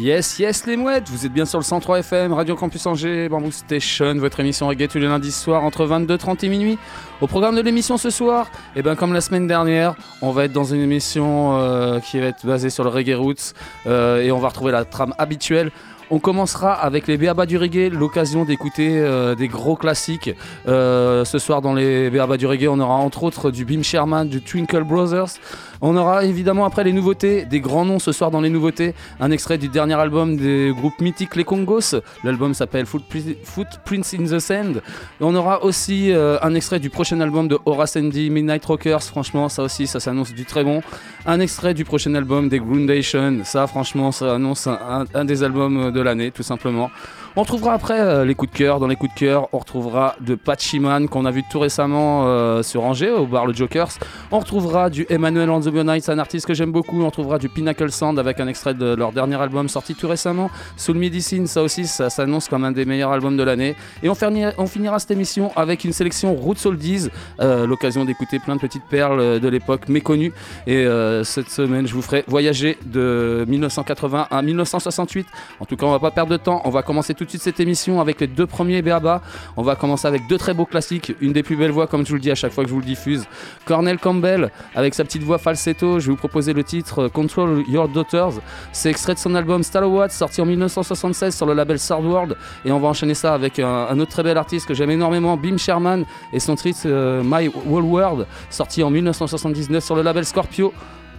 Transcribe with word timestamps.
Yes, 0.00 0.38
yes, 0.38 0.64
les 0.66 0.76
mouettes, 0.76 1.08
vous 1.10 1.26
êtes 1.26 1.32
bien 1.32 1.44
sur 1.44 1.58
le 1.58 1.64
103 1.64 1.98
FM, 1.98 2.32
Radio 2.32 2.54
Campus 2.54 2.86
Angers, 2.86 3.28
Bamboo 3.28 3.50
Station, 3.50 4.14
votre 4.14 4.38
émission 4.38 4.68
reggae 4.68 4.86
tous 4.86 4.98
les 4.98 5.08
lundis 5.08 5.32
soirs 5.32 5.64
entre 5.64 5.84
22h30 5.86 6.44
et 6.44 6.48
minuit. 6.48 6.78
Au 7.20 7.26
programme 7.26 7.56
de 7.56 7.62
l'émission 7.62 7.96
ce 7.96 8.08
soir, 8.08 8.46
et 8.76 8.82
ben 8.82 8.94
comme 8.94 9.12
la 9.12 9.20
semaine 9.20 9.48
dernière, 9.48 9.96
on 10.22 10.30
va 10.30 10.44
être 10.44 10.52
dans 10.52 10.62
une 10.62 10.82
émission 10.82 11.58
euh, 11.58 11.98
qui 11.98 12.20
va 12.20 12.26
être 12.26 12.46
basée 12.46 12.70
sur 12.70 12.84
le 12.84 12.90
reggae 12.90 13.16
roots 13.16 13.54
euh, 13.88 14.22
et 14.22 14.30
on 14.30 14.38
va 14.38 14.48
retrouver 14.50 14.70
la 14.70 14.84
trame 14.84 15.14
habituelle. 15.18 15.72
On 16.10 16.20
commencera 16.20 16.72
avec 16.72 17.08
les 17.08 17.18
Béabas 17.18 17.46
du 17.46 17.58
reggae, 17.58 17.90
l'occasion 17.92 18.44
d'écouter 18.44 18.98
euh, 18.98 19.34
des 19.34 19.48
gros 19.48 19.74
classiques. 19.74 20.30
Ce 20.64 21.38
soir 21.38 21.60
dans 21.60 21.74
les 21.74 22.08
Béabas 22.08 22.36
du 22.36 22.46
reggae, 22.46 22.68
on 22.68 22.78
aura 22.78 22.94
entre 22.94 23.24
autres 23.24 23.50
du 23.50 23.64
Bim 23.64 23.82
Sherman, 23.82 24.28
du 24.28 24.40
Twinkle 24.42 24.84
Brothers. 24.84 25.40
On 25.80 25.96
aura 25.96 26.24
évidemment 26.24 26.64
après 26.64 26.82
les 26.84 26.92
nouveautés, 26.92 27.44
des 27.44 27.60
grands 27.60 27.84
noms 27.84 27.98
ce 27.98 28.10
soir 28.12 28.30
dans 28.30 28.40
les 28.40 28.50
nouveautés. 28.50 28.94
Un 29.20 29.30
extrait 29.30 29.58
du 29.58 29.68
dernier 29.68 29.94
album 29.94 30.36
des 30.36 30.72
groupes 30.76 31.00
mythiques 31.00 31.36
Les 31.36 31.44
Congos. 31.44 31.94
L'album 32.24 32.52
s'appelle 32.54 32.84
Footpri- 32.84 33.36
Footprints 33.44 34.14
in 34.18 34.24
the 34.24 34.40
Sand. 34.40 34.82
On 35.20 35.34
aura 35.34 35.62
aussi 35.64 36.12
euh, 36.12 36.36
un 36.42 36.54
extrait 36.54 36.80
du 36.80 36.90
prochain 36.90 37.20
album 37.20 37.46
de 37.46 37.58
Horace 37.64 37.96
Andy, 37.96 38.28
Midnight 38.30 38.64
Rockers. 38.64 39.02
Franchement, 39.02 39.48
ça 39.48 39.62
aussi, 39.62 39.86
ça 39.86 40.00
s'annonce 40.00 40.34
du 40.34 40.44
très 40.44 40.64
bon. 40.64 40.82
Un 41.26 41.40
extrait 41.40 41.74
du 41.74 41.84
prochain 41.84 42.14
album 42.14 42.48
des 42.48 42.58
Groundation. 42.58 43.38
Ça, 43.44 43.66
franchement, 43.66 44.10
ça 44.10 44.34
annonce 44.34 44.66
un 45.14 45.24
des 45.24 45.42
albums 45.42 45.92
de 45.92 46.00
l'année, 46.00 46.30
tout 46.32 46.42
simplement. 46.42 46.90
On 47.38 47.42
retrouvera 47.42 47.74
après 47.74 48.00
euh, 48.00 48.24
les 48.24 48.34
coups 48.34 48.50
de 48.50 48.58
cœur. 48.58 48.80
Dans 48.80 48.88
les 48.88 48.96
coups 48.96 49.14
de 49.14 49.18
cœur, 49.20 49.48
on 49.52 49.58
retrouvera 49.58 50.16
de 50.20 50.34
Patchiman 50.34 51.08
qu'on 51.08 51.24
a 51.24 51.30
vu 51.30 51.44
tout 51.48 51.60
récemment 51.60 52.24
euh, 52.26 52.64
sur 52.64 52.82
Angers 52.82 53.12
au 53.12 53.26
bar 53.26 53.46
Le 53.46 53.54
Jokers. 53.54 53.90
On 54.32 54.40
retrouvera 54.40 54.90
du 54.90 55.06
Emmanuel 55.08 55.48
on 55.48 55.60
the 55.60 56.08
un 56.08 56.18
artiste 56.18 56.46
que 56.46 56.54
j'aime 56.54 56.72
beaucoup. 56.72 57.00
On 57.00 57.06
retrouvera 57.06 57.38
du 57.38 57.48
Pinnacle 57.48 57.92
Sound 57.92 58.18
avec 58.18 58.40
un 58.40 58.48
extrait 58.48 58.74
de 58.74 58.92
leur 58.92 59.12
dernier 59.12 59.36
album 59.36 59.68
sorti 59.68 59.94
tout 59.94 60.08
récemment. 60.08 60.50
Soul 60.76 60.96
Medicine, 60.96 61.46
ça 61.46 61.62
aussi, 61.62 61.86
ça 61.86 62.10
s'annonce 62.10 62.48
comme 62.48 62.64
un 62.64 62.72
des 62.72 62.84
meilleurs 62.84 63.12
albums 63.12 63.36
de 63.36 63.44
l'année. 63.44 63.76
Et 64.02 64.08
on, 64.08 64.14
finira- 64.16 64.98
cette 64.98 65.12
émission 65.12 65.52
avec 65.54 65.84
une 65.84 65.92
sélection 65.92 66.34
Roots 66.34 66.66
Oldies, 66.66 67.08
euh, 67.38 67.68
l'occasion 67.68 68.04
d'écouter 68.04 68.40
plein 68.40 68.56
de 68.56 68.60
petites 68.60 68.86
perles 68.90 69.20
euh, 69.20 69.38
de 69.38 69.46
l'époque 69.46 69.88
méconnues. 69.88 70.32
Et 70.66 70.84
cette 71.22 71.50
semaine, 71.50 71.86
je 71.86 71.94
vous 71.94 72.02
ferai 72.02 72.24
voyager 72.26 72.78
de 72.84 73.44
1980 73.46 74.26
à 74.28 74.42
1968. 74.42 75.28
En 75.60 75.66
tout 75.66 75.76
cas, 75.76 75.86
on 75.86 75.92
va 75.92 76.00
pas 76.00 76.10
perdre 76.10 76.32
de 76.32 76.36
temps. 76.36 76.62
On 76.64 76.70
va 76.70 76.82
commencer 76.82 77.14
tout 77.14 77.27
de 77.28 77.32
suite 77.32 77.42
cette 77.42 77.60
émission 77.60 78.00
avec 78.00 78.20
les 78.20 78.26
deux 78.26 78.46
premiers 78.46 78.82
BABA. 78.82 79.22
On 79.56 79.62
va 79.62 79.76
commencer 79.76 80.08
avec 80.08 80.26
deux 80.28 80.38
très 80.38 80.54
beaux 80.54 80.64
classiques. 80.64 81.12
Une 81.20 81.32
des 81.32 81.42
plus 81.42 81.56
belles 81.56 81.70
voix, 81.70 81.86
comme 81.86 82.04
je 82.04 82.08
vous 82.08 82.16
le 82.16 82.20
dis 82.20 82.30
à 82.30 82.34
chaque 82.34 82.52
fois 82.52 82.64
que 82.64 82.70
je 82.70 82.74
vous 82.74 82.80
le 82.80 82.86
diffuse. 82.86 83.26
Cornel 83.66 83.98
Campbell, 83.98 84.50
avec 84.74 84.94
sa 84.94 85.04
petite 85.04 85.22
voix 85.22 85.38
falsetto. 85.38 86.00
Je 86.00 86.06
vais 86.06 86.10
vous 86.12 86.16
proposer 86.16 86.52
le 86.52 86.64
titre 86.64 87.04
euh, 87.04 87.08
Control 87.08 87.64
Your 87.68 87.88
Daughters. 87.88 88.40
C'est 88.72 88.90
extrait 88.90 89.14
de 89.14 89.18
son 89.18 89.34
album 89.34 89.62
Stalwart, 89.62 90.10
sorti 90.10 90.40
en 90.40 90.46
1976 90.46 91.36
sur 91.36 91.46
le 91.46 91.54
label 91.54 91.78
Sword 91.78 92.04
World. 92.04 92.36
Et 92.64 92.72
on 92.72 92.80
va 92.80 92.88
enchaîner 92.88 93.14
ça 93.14 93.34
avec 93.34 93.58
un, 93.58 93.66
un 93.68 94.00
autre 94.00 94.10
très 94.10 94.22
bel 94.22 94.38
artiste 94.38 94.66
que 94.66 94.74
j'aime 94.74 94.90
énormément, 94.90 95.36
Bim 95.36 95.58
Sherman, 95.58 96.04
et 96.32 96.40
son 96.40 96.56
titre 96.56 96.80
euh, 96.86 97.22
My 97.24 97.48
Whole 97.48 97.84
World, 97.84 98.26
sorti 98.50 98.82
en 98.82 98.90
1979 98.90 99.84
sur 99.84 99.96
le 99.96 100.02
label 100.02 100.24
Scorpio. 100.24 100.72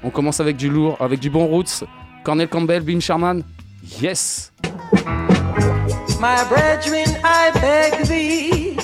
On 0.03 0.09
commence 0.09 0.39
avec 0.39 0.57
du 0.57 0.69
lourd, 0.69 0.97
avec 0.99 1.19
du 1.19 1.29
bon 1.29 1.45
roots. 1.45 1.85
Cornel 2.23 2.47
Campbell, 2.47 2.83
Bim 2.83 2.99
Sherman. 2.99 3.43
Yes! 4.01 4.51
My 6.19 6.43
brethren, 6.49 7.07
I 7.23 7.49
beg 7.53 8.05
thee, 8.05 8.77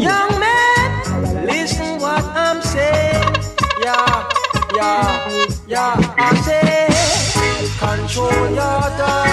young 0.00 0.38
man, 0.38 1.46
listen 1.46 1.98
what 2.00 2.22
I'm 2.24 2.62
saying. 2.62 3.34
Yeah, 3.82 4.28
yeah, 4.76 5.46
yeah. 5.66 6.14
I 6.16 6.34
say, 6.46 7.76
control 7.78 8.30
your 8.30 8.56
daughter 8.56 9.25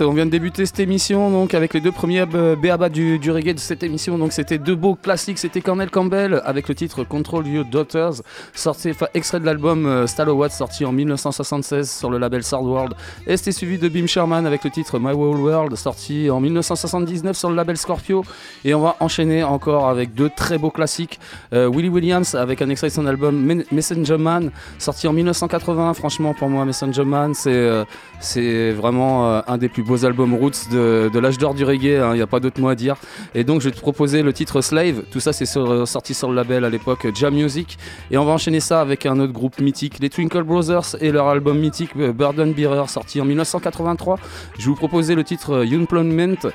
on 0.00 0.12
vient 0.12 0.26
de 0.26 0.30
débuter 0.30 0.66
cette 0.66 0.80
émission 0.80 1.30
donc 1.30 1.54
avec 1.54 1.74
les 1.74 1.80
deux 1.80 1.92
premiers 1.92 2.24
béabas 2.26 2.88
du, 2.88 3.18
du 3.18 3.30
reggae 3.30 3.54
de 3.54 3.58
cette 3.58 3.82
émission. 3.82 4.18
Donc 4.18 4.32
c'était 4.32 4.58
deux 4.58 4.74
beaux 4.74 4.94
classiques, 4.94 5.38
c'était 5.38 5.60
Cornel 5.60 5.90
Campbell 5.90 6.40
avec 6.44 6.68
le 6.68 6.74
titre 6.74 7.04
Control 7.04 7.46
Your 7.46 7.64
Daughters, 7.64 8.22
sorti, 8.54 8.92
extrait 9.14 9.40
de 9.40 9.46
l'album 9.46 9.86
euh, 9.86 10.06
Watt 10.32 10.52
sorti 10.52 10.84
en 10.84 10.92
1976 10.92 11.90
sur 11.90 12.10
le 12.10 12.18
label 12.18 12.42
Sword 12.44 12.64
World. 12.64 12.94
Et 13.26 13.36
c'était 13.36 13.52
suivi 13.52 13.78
de 13.78 13.88
Bim 13.88 14.06
Sherman 14.06 14.46
avec 14.46 14.64
le 14.64 14.70
titre 14.70 14.98
My 14.98 15.12
Whole 15.12 15.40
World 15.40 15.76
sorti 15.76 16.30
en 16.30 16.40
1979 16.40 17.36
sur 17.36 17.50
le 17.50 17.56
label 17.56 17.76
Scorpio. 17.76 18.24
Et 18.64 18.74
on 18.74 18.80
va 18.80 18.96
enchaîner 19.00 19.42
encore 19.42 19.88
avec 19.88 20.14
deux 20.14 20.30
très 20.30 20.58
beaux 20.58 20.70
classiques. 20.70 21.18
Euh, 21.52 21.68
Willie 21.68 21.88
Williams 21.88 22.34
avec 22.34 22.62
un 22.62 22.68
extrait 22.68 22.88
de 22.88 22.92
son 22.92 23.06
album 23.06 23.62
Messenger 23.72 24.18
Man 24.18 24.50
sorti 24.78 25.08
en 25.08 25.12
1981. 25.12 25.94
Franchement 25.94 26.34
pour 26.34 26.48
moi 26.48 26.64
Messenger 26.64 27.04
Man 27.04 27.34
c'est 27.34 27.50
euh, 27.50 28.74
vraiment 28.76 29.28
euh, 29.28 29.40
un 29.48 29.58
des 29.58 29.68
plus 29.68 29.82
beaux 29.82 30.04
albums 30.04 30.34
roots 30.34 30.68
de, 30.70 31.18
l'âge 31.18 31.38
d'or 31.38 31.54
du 31.54 31.64
reggae, 31.64 31.84
il 31.84 31.96
hein, 31.96 32.14
n'y 32.14 32.20
a 32.20 32.26
pas 32.26 32.40
d'autre 32.40 32.60
mot 32.60 32.68
à 32.68 32.74
dire. 32.74 32.96
Et 33.34 33.44
donc 33.44 33.60
je 33.60 33.68
vais 33.68 33.74
te 33.74 33.80
proposer 33.80 34.22
le 34.22 34.32
titre 34.32 34.60
Slave, 34.60 35.02
tout 35.10 35.20
ça 35.20 35.32
c'est 35.32 35.46
sorti 35.46 36.14
sur 36.14 36.28
le 36.28 36.34
label 36.36 36.64
à 36.64 36.70
l'époque 36.70 37.06
Jam 37.14 37.34
Music. 37.34 37.78
Et 38.10 38.18
on 38.18 38.24
va 38.24 38.32
enchaîner 38.32 38.60
ça 38.60 38.80
avec 38.80 39.06
un 39.06 39.18
autre 39.18 39.32
groupe 39.32 39.60
mythique, 39.60 39.98
les 40.00 40.10
Twinkle 40.10 40.42
Brothers 40.42 40.96
et 41.00 41.10
leur 41.10 41.28
album 41.28 41.58
mythique 41.58 41.96
Burden 41.96 42.52
Bearer, 42.52 42.88
sorti 42.88 43.20
en 43.20 43.24
1983. 43.24 44.18
Je 44.54 44.58
vais 44.58 44.66
vous 44.66 44.74
proposer 44.76 45.14
le 45.14 45.24
titre 45.24 45.64
Unpluggment, 45.64 46.50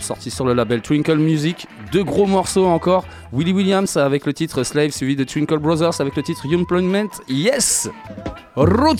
sorti 0.00 0.30
sur 0.30 0.44
le 0.44 0.54
label 0.54 0.82
Twinkle 0.82 1.19
Music. 1.20 1.66
Deux 1.92 2.04
gros 2.04 2.26
morceaux 2.26 2.66
encore, 2.66 3.04
Willie 3.32 3.52
Williams 3.52 3.96
avec 3.96 4.26
le 4.26 4.32
titre 4.32 4.62
Slave, 4.62 4.90
suivi 4.90 5.16
de 5.16 5.24
Twinkle 5.24 5.58
Brothers 5.58 6.00
avec 6.00 6.16
le 6.16 6.22
titre 6.22 6.46
Unpluggment. 6.46 7.08
Yes! 7.28 7.88
Roots! 8.56 8.98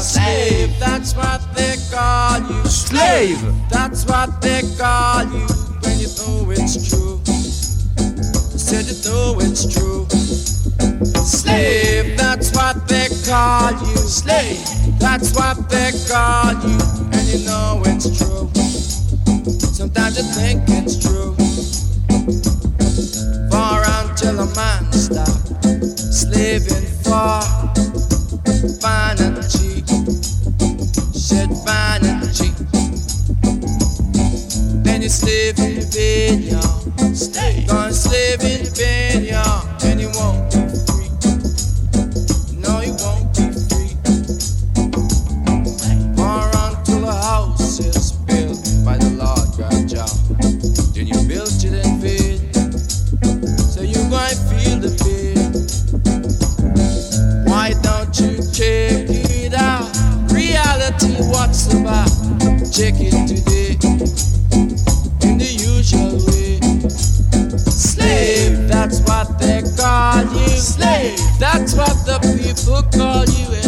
Slave, 0.00 0.78
that's 0.80 1.14
what 1.14 1.40
they 1.54 1.76
call 1.90 2.40
you. 2.40 2.64
Slave, 2.64 3.70
that's 3.70 4.06
what 4.06 4.40
they 4.40 4.62
call 4.78 5.24
you 5.24 5.46
when 5.82 5.98
you 5.98 6.08
know 6.16 6.50
it's 6.50 6.88
true. 6.88 7.20
Said 8.56 8.86
you 8.86 8.96
know 9.04 9.38
it's 9.40 9.72
true. 9.72 10.06
Slave, 11.30 12.16
that's 12.16 12.50
what 12.56 12.88
they 12.88 13.06
call 13.24 13.70
you. 13.70 13.96
Slave, 13.96 14.58
that's 14.98 15.32
what 15.32 15.70
they 15.70 15.92
call 16.08 16.54
you. 16.54 16.76
And 17.12 17.26
you 17.28 17.46
know 17.46 17.80
it's 17.86 18.18
true. 18.18 18.50
Sometimes 19.72 20.18
you 20.18 20.24
think 20.34 20.62
it's 20.66 20.98
true. 20.98 21.36
Far 23.48 23.84
until 24.02 24.40
a 24.40 24.54
man 24.56 24.92
stops 24.92 25.54
slaving 26.10 26.90
for 27.04 27.40
vanity, 28.82 29.84
shed 31.16 31.50
vanity. 31.64 32.50
Then 34.82 35.02
you 35.02 35.08
slave 35.08 35.60
in 35.60 35.80
vain, 35.92 36.42
y'all. 36.42 37.14
Slave, 37.14 37.68
gonna 37.68 37.92
slave 37.92 38.42
in 38.42 38.66
vain, 38.74 39.24
y'all. 39.32 39.68
And 39.84 40.00
you 40.00 40.10
won't. 40.14 40.49
take 62.80 62.94
it 62.98 63.28
today 63.28 63.72
in 65.28 65.36
the 65.36 65.44
usual 65.44 66.16
way. 66.32 66.58
Slave, 67.68 68.68
that's 68.68 69.00
what 69.00 69.38
they 69.38 69.60
call 69.76 70.24
you. 70.24 70.48
Slave, 70.56 71.18
that's 71.38 71.74
what 71.74 71.92
the 72.06 72.18
people 72.40 72.80
call 72.98 73.26
you. 73.26 73.59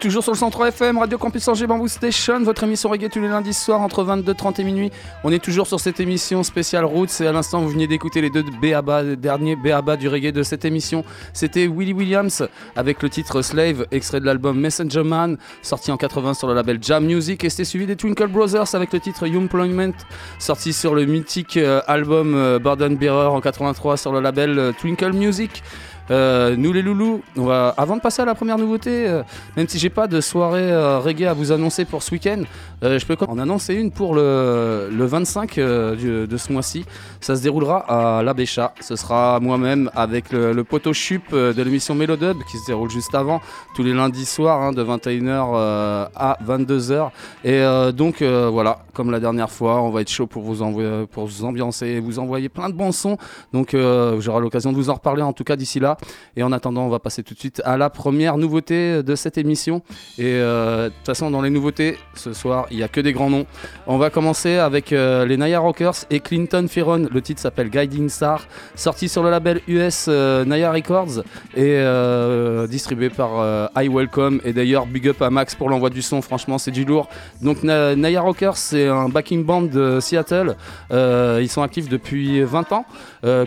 Toujours 0.00 0.24
sur 0.24 0.32
le 0.32 0.38
103 0.38 0.68
FM, 0.68 0.98
Radio 0.98 1.18
Campus 1.18 1.46
Angers 1.46 1.68
Bamboo 1.68 1.86
Station, 1.86 2.42
votre 2.42 2.64
émission 2.64 2.88
reggae 2.88 3.08
tous 3.08 3.20
les 3.20 3.28
lundis 3.28 3.54
soirs 3.54 3.80
entre 3.80 4.02
22h30 4.02 4.60
et 4.60 4.64
minuit. 4.64 4.90
On 5.22 5.30
est 5.30 5.38
toujours 5.38 5.68
sur 5.68 5.78
cette 5.78 6.00
émission 6.00 6.42
spéciale 6.42 6.84
Roots 6.84 7.20
et 7.20 7.26
à 7.26 7.32
l'instant 7.32 7.60
vous 7.60 7.68
venez 7.68 7.86
d'écouter 7.86 8.20
les 8.20 8.30
deux 8.30 8.42
derniers 9.16 9.56
BABA 9.56 9.96
du 9.96 10.08
reggae 10.08 10.32
de 10.32 10.42
cette 10.42 10.64
émission. 10.64 11.04
C'était 11.32 11.68
Willie 11.68 11.92
Williams 11.92 12.48
avec 12.74 13.02
le 13.02 13.08
titre 13.08 13.42
Slave, 13.42 13.86
extrait 13.92 14.18
de 14.18 14.26
l'album 14.26 14.58
Messenger 14.58 15.04
Man, 15.04 15.38
sorti 15.62 15.92
en 15.92 15.96
80 15.96 16.34
sur 16.34 16.48
le 16.48 16.54
label 16.54 16.78
Jam 16.82 17.04
Music 17.04 17.44
et 17.44 17.50
c'était 17.50 17.64
suivi 17.64 17.86
des 17.86 17.96
Twinkle 17.96 18.26
Brothers 18.26 18.74
avec 18.74 18.92
le 18.92 18.98
titre 18.98 19.28
Employment, 19.28 19.92
sorti 20.40 20.72
sur 20.72 20.94
le 20.94 21.04
mythique 21.04 21.56
euh, 21.56 21.82
album 21.86 22.34
euh, 22.34 22.58
Burden 22.58 22.96
Bearer 22.96 23.28
en 23.28 23.40
83 23.40 23.96
sur 23.96 24.12
le 24.12 24.20
label 24.20 24.58
euh, 24.58 24.72
Twinkle 24.72 25.12
Music. 25.12 25.62
Euh, 26.10 26.54
nous 26.56 26.72
les 26.72 26.82
loulous, 26.82 27.22
avant 27.76 27.96
de 27.96 28.00
passer 28.00 28.22
à 28.22 28.24
la 28.24 28.34
première 28.34 28.58
nouveauté, 28.58 29.08
euh, 29.08 29.22
même 29.56 29.66
si 29.68 29.78
j'ai 29.78 29.88
pas 29.90 30.06
de 30.06 30.20
soirée 30.20 30.70
euh, 30.70 30.98
reggae 30.98 31.24
à 31.24 31.32
vous 31.32 31.50
annoncer 31.52 31.84
pour 31.84 32.02
ce 32.02 32.10
week-end, 32.12 32.42
je 32.82 33.04
peux 33.06 33.16
en 33.26 33.38
annoncer 33.38 33.74
une 33.74 33.90
pour 33.90 34.14
le, 34.14 34.90
le 34.92 35.04
25 35.06 35.56
euh, 35.56 35.96
du- 35.96 36.26
de 36.26 36.36
ce 36.36 36.52
mois-ci. 36.52 36.84
Ça 37.20 37.34
se 37.36 37.42
déroulera 37.42 38.18
à 38.18 38.22
La 38.22 38.34
Bécha. 38.34 38.74
Ce 38.80 38.96
sera 38.96 39.40
moi-même 39.40 39.90
avec 39.94 40.30
le, 40.32 40.52
le 40.52 40.64
poteau 40.64 40.92
chup 40.92 41.32
de 41.32 41.62
l'émission 41.62 41.94
Mélodub 41.94 42.36
qui 42.50 42.58
se 42.58 42.66
déroule 42.66 42.90
juste 42.90 43.14
avant, 43.14 43.40
tous 43.74 43.82
les 43.82 43.94
lundis 43.94 44.26
soirs 44.26 44.60
hein, 44.60 44.72
de 44.72 44.84
21h 44.84 45.52
euh, 45.54 46.06
à 46.14 46.36
22h. 46.46 47.10
Et 47.44 47.62
donc 47.94 48.22
voilà, 48.22 48.80
comme 48.92 49.10
la 49.10 49.20
dernière 49.20 49.50
fois, 49.50 49.80
on 49.80 49.90
va 49.90 50.02
être 50.02 50.10
chaud 50.10 50.26
pour 50.26 50.42
vous, 50.42 51.06
pour 51.06 51.26
vous 51.26 51.44
ambiancer 51.44 51.86
et 51.86 52.00
vous 52.00 52.18
envoyer 52.18 52.48
plein 52.50 52.68
de 52.68 52.74
bons 52.74 52.92
sons. 52.92 53.16
Donc 53.54 53.74
j'aurai 54.18 54.40
l'occasion 54.42 54.70
de 54.72 54.76
vous 54.76 54.90
en 54.90 54.94
reparler 54.94 55.22
en 55.22 55.32
tout 55.32 55.44
cas 55.44 55.56
d'ici 55.56 55.80
là. 55.80 55.93
Et 56.36 56.42
en 56.42 56.52
attendant, 56.52 56.82
on 56.82 56.88
va 56.88 56.98
passer 56.98 57.22
tout 57.22 57.34
de 57.34 57.38
suite 57.38 57.60
à 57.64 57.76
la 57.76 57.90
première 57.90 58.36
nouveauté 58.38 59.02
de 59.02 59.14
cette 59.14 59.38
émission. 59.38 59.82
Et 60.18 60.24
euh, 60.26 60.84
de 60.84 60.94
toute 60.94 61.06
façon, 61.06 61.30
dans 61.30 61.42
les 61.42 61.50
nouveautés, 61.50 61.96
ce 62.14 62.32
soir, 62.32 62.66
il 62.70 62.76
n'y 62.78 62.82
a 62.82 62.88
que 62.88 63.00
des 63.00 63.12
grands 63.12 63.30
noms. 63.30 63.46
On 63.86 63.98
va 63.98 64.10
commencer 64.10 64.56
avec 64.56 64.92
euh, 64.92 65.24
les 65.26 65.36
Naya 65.36 65.58
Rockers 65.60 65.94
et 66.10 66.20
Clinton 66.20 66.66
Ferron. 66.68 67.08
Le 67.12 67.22
titre 67.22 67.40
s'appelle 67.40 67.70
Guiding 67.70 68.08
Star, 68.08 68.46
sorti 68.74 69.08
sur 69.08 69.22
le 69.22 69.30
label 69.30 69.60
US 69.68 70.06
euh, 70.08 70.44
Naya 70.44 70.72
Records 70.72 71.22
et 71.56 71.78
distribué 72.68 73.10
par 73.10 73.70
I 73.76 73.88
Welcome. 73.88 74.40
Et 74.44 74.52
d'ailleurs, 74.52 74.86
big 74.86 75.08
up 75.08 75.22
à 75.22 75.30
Max 75.30 75.54
pour 75.54 75.68
l'envoi 75.70 75.90
du 75.90 76.02
son. 76.02 76.22
Franchement, 76.22 76.58
c'est 76.58 76.70
du 76.70 76.84
lourd. 76.84 77.08
Donc, 77.42 77.62
Na- 77.62 77.94
Naya 77.96 78.20
Rockers, 78.20 78.56
c'est 78.56 78.88
un 78.88 79.08
backing 79.08 79.44
band 79.44 79.62
de 79.62 80.00
Seattle. 80.00 80.56
Ils 80.90 81.48
sont 81.48 81.62
actifs 81.62 81.88
depuis 81.88 82.42
20 82.42 82.72
ans. 82.72 82.84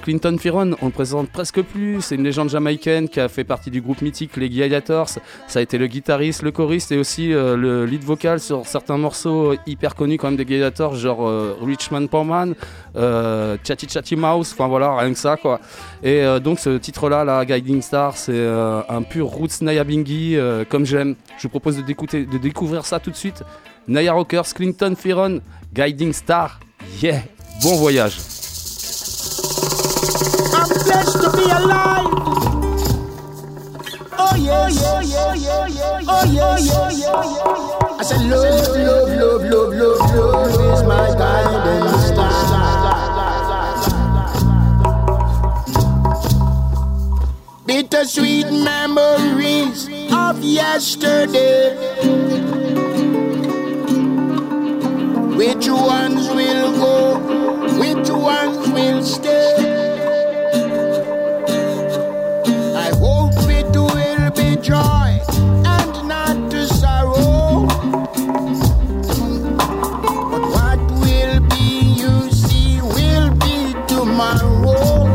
Clinton 0.03 0.37
Ferron, 0.39 0.75
on 0.81 0.85
le 0.87 0.91
présente 0.91 1.29
presque 1.29 1.61
plus. 1.61 2.01
C'est 2.01 2.15
une 2.15 2.23
légende 2.23 2.36
jamaïcaine 2.45 3.09
qui 3.09 3.19
a 3.19 3.27
fait 3.27 3.43
partie 3.43 3.71
du 3.71 3.81
groupe 3.81 4.01
mythique 4.01 4.37
Les 4.37 4.49
Gladiators. 4.49 5.09
Ça 5.47 5.59
a 5.59 5.61
été 5.61 5.77
le 5.77 5.87
guitariste, 5.87 6.43
le 6.43 6.51
choriste 6.51 6.91
et 6.91 6.97
aussi 6.97 7.33
euh, 7.33 7.57
le 7.57 7.85
lead 7.85 8.03
vocal 8.03 8.39
sur 8.39 8.65
certains 8.65 8.97
morceaux 8.97 9.55
hyper 9.65 9.95
connus 9.95 10.17
quand 10.17 10.27
même 10.27 10.37
des 10.37 10.45
Gladiators, 10.45 10.95
genre 10.95 11.27
euh, 11.27 11.57
Richman 11.61 12.07
Poorman, 12.07 12.53
euh, 12.95 13.57
Chatty 13.63 13.87
Chatty 13.89 14.15
Mouse. 14.15 14.53
Enfin 14.53 14.67
voilà, 14.67 14.95
rien 14.95 15.11
que 15.11 15.19
ça 15.19 15.37
quoi. 15.37 15.59
Et 16.03 16.21
euh, 16.21 16.39
donc 16.39 16.59
ce 16.59 16.77
titre-là, 16.77 17.23
la 17.23 17.45
Guiding 17.45 17.81
Star, 17.81 18.15
c'est 18.15 18.47
un 18.89 19.01
pur 19.01 19.27
roots 19.27 19.61
Naya 19.61 19.83
Bingy, 19.83 20.37
comme 20.69 20.85
j'aime. 20.85 21.15
Je 21.37 21.43
vous 21.43 21.49
propose 21.49 21.77
de, 21.77 21.83
de 21.83 22.37
découvrir 22.37 22.85
ça 22.85 22.99
tout 22.99 23.11
de 23.11 23.15
suite. 23.15 23.43
Naya 23.87 24.13
Rockers, 24.13 24.53
Clinton 24.53 24.95
Ferron, 24.97 25.39
Guiding 25.73 26.13
Star. 26.13 26.59
Yeah, 27.01 27.21
bon 27.63 27.75
voyage. 27.77 28.17
Oh 34.29 34.35
yes, 34.35 34.83
oh 34.83 34.99
yes, 34.99 35.47
oh 36.07 36.25
yes. 36.27 37.07
I 37.99 38.03
said 38.03 38.21
love, 38.29 38.43
love, 38.75 39.09
love, 39.09 39.43
love, 39.43 39.73
love, 39.73 39.99
love 40.15 40.73
is 40.73 40.83
my 40.83 41.07
guiding 41.17 41.87
star. 42.03 42.33
Bittersweet 47.65 48.51
memories 48.51 49.87
of 50.11 50.43
yesterday. 50.43 51.75
Which 55.37 55.69
ones 55.69 56.27
will 56.29 56.71
go? 56.75 57.19
Which 57.79 58.09
ones 58.09 58.67
will 58.69 59.03
stay? 59.03 59.66
Joy 64.67 65.21
and 65.63 66.07
not 66.09 66.51
to 66.51 66.67
sorrow. 66.67 67.65
But 70.29 70.43
what 70.55 70.79
will 70.99 71.39
be, 71.47 71.95
you 72.01 72.29
see, 72.29 72.81
will 72.81 73.29
be 73.45 73.73
tomorrow. 73.87 75.07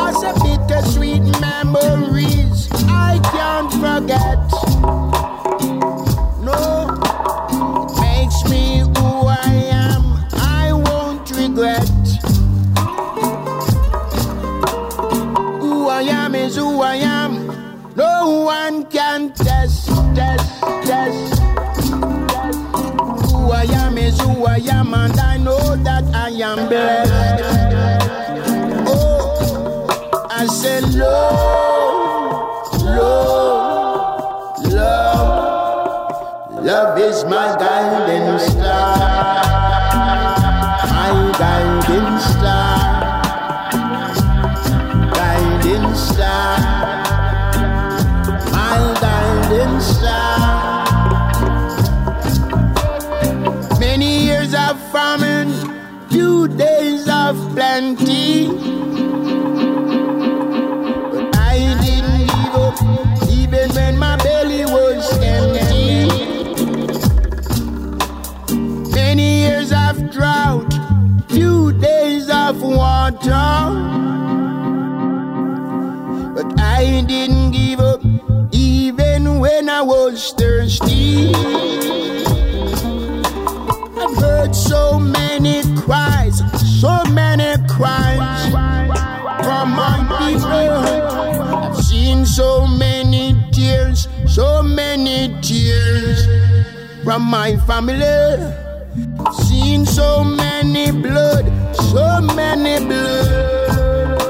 As 0.00 0.22
a 0.22 0.32
bittersweet 0.42 1.24
memories 1.42 2.70
I 2.88 3.20
can't 3.34 3.70
forget. 3.72 4.67
Am, 24.88 24.94
and 24.94 25.20
I 25.20 25.36
know 25.36 25.76
that 25.76 26.04
I 26.14 26.30
am 26.30 26.68
blessed. 26.68 27.12
Oh, 28.88 30.26
I 30.30 30.46
say 30.46 30.80
love, 30.80 32.32
love, 32.82 34.64
love. 34.72 36.64
Love 36.64 36.98
is 36.98 37.24
my 37.24 37.56
guiding 37.58 37.67
from 97.08 97.22
my 97.22 97.56
family. 97.66 98.36
Seen 99.46 99.86
so 99.86 100.22
many 100.22 100.92
blood, 100.92 101.46
so 101.74 102.20
many 102.36 102.84
blood 102.84 104.20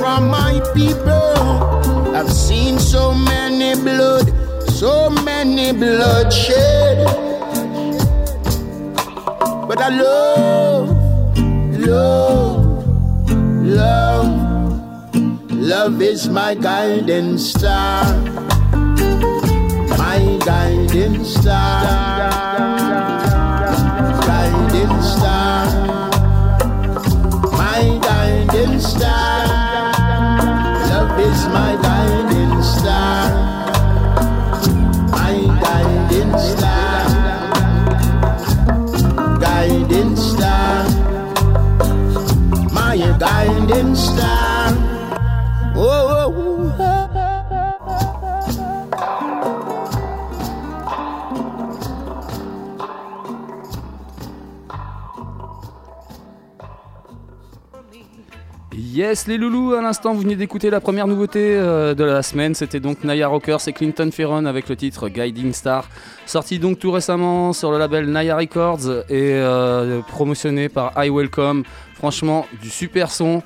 from 0.00 0.30
my 0.30 0.60
people. 0.74 1.36
I've 2.12 2.32
seen 2.32 2.80
so 2.80 3.14
many 3.14 3.80
blood, 3.80 4.26
so 4.68 5.10
many 5.10 5.70
bloodshed. 5.72 7.06
But 9.68 9.80
I 9.80 9.90
love, 9.90 10.88
love, 11.86 12.96
love. 13.78 14.30
Love 15.52 16.02
is 16.02 16.28
my 16.28 16.56
guiding 16.56 17.38
star. 17.38 18.53
Guiding 20.44 21.24
star. 21.24 22.43
Yes, 59.04 59.26
les 59.26 59.36
loulous, 59.36 59.74
à 59.74 59.82
l'instant, 59.82 60.14
vous 60.14 60.22
venez 60.22 60.34
d'écouter 60.34 60.70
la 60.70 60.80
première 60.80 61.06
nouveauté 61.06 61.40
euh, 61.42 61.92
de 61.94 62.04
la 62.04 62.22
semaine. 62.22 62.54
C'était 62.54 62.80
donc 62.80 63.04
Naya 63.04 63.28
Rockers 63.28 63.68
et 63.68 63.74
Clinton 63.74 64.08
Ferron 64.10 64.46
avec 64.46 64.66
le 64.70 64.76
titre 64.76 65.10
Guiding 65.10 65.52
Star. 65.52 65.90
Sorti 66.24 66.58
donc 66.58 66.78
tout 66.78 66.90
récemment 66.90 67.52
sur 67.52 67.70
le 67.70 67.76
label 67.76 68.06
Naya 68.06 68.34
Records 68.34 69.04
et 69.10 69.34
euh, 69.34 70.00
promotionné 70.08 70.70
par 70.70 70.92
I 70.96 71.10
Welcome. 71.10 71.64
Franchement, 71.92 72.46
du 72.62 72.70
super 72.70 73.10
son. 73.10 73.42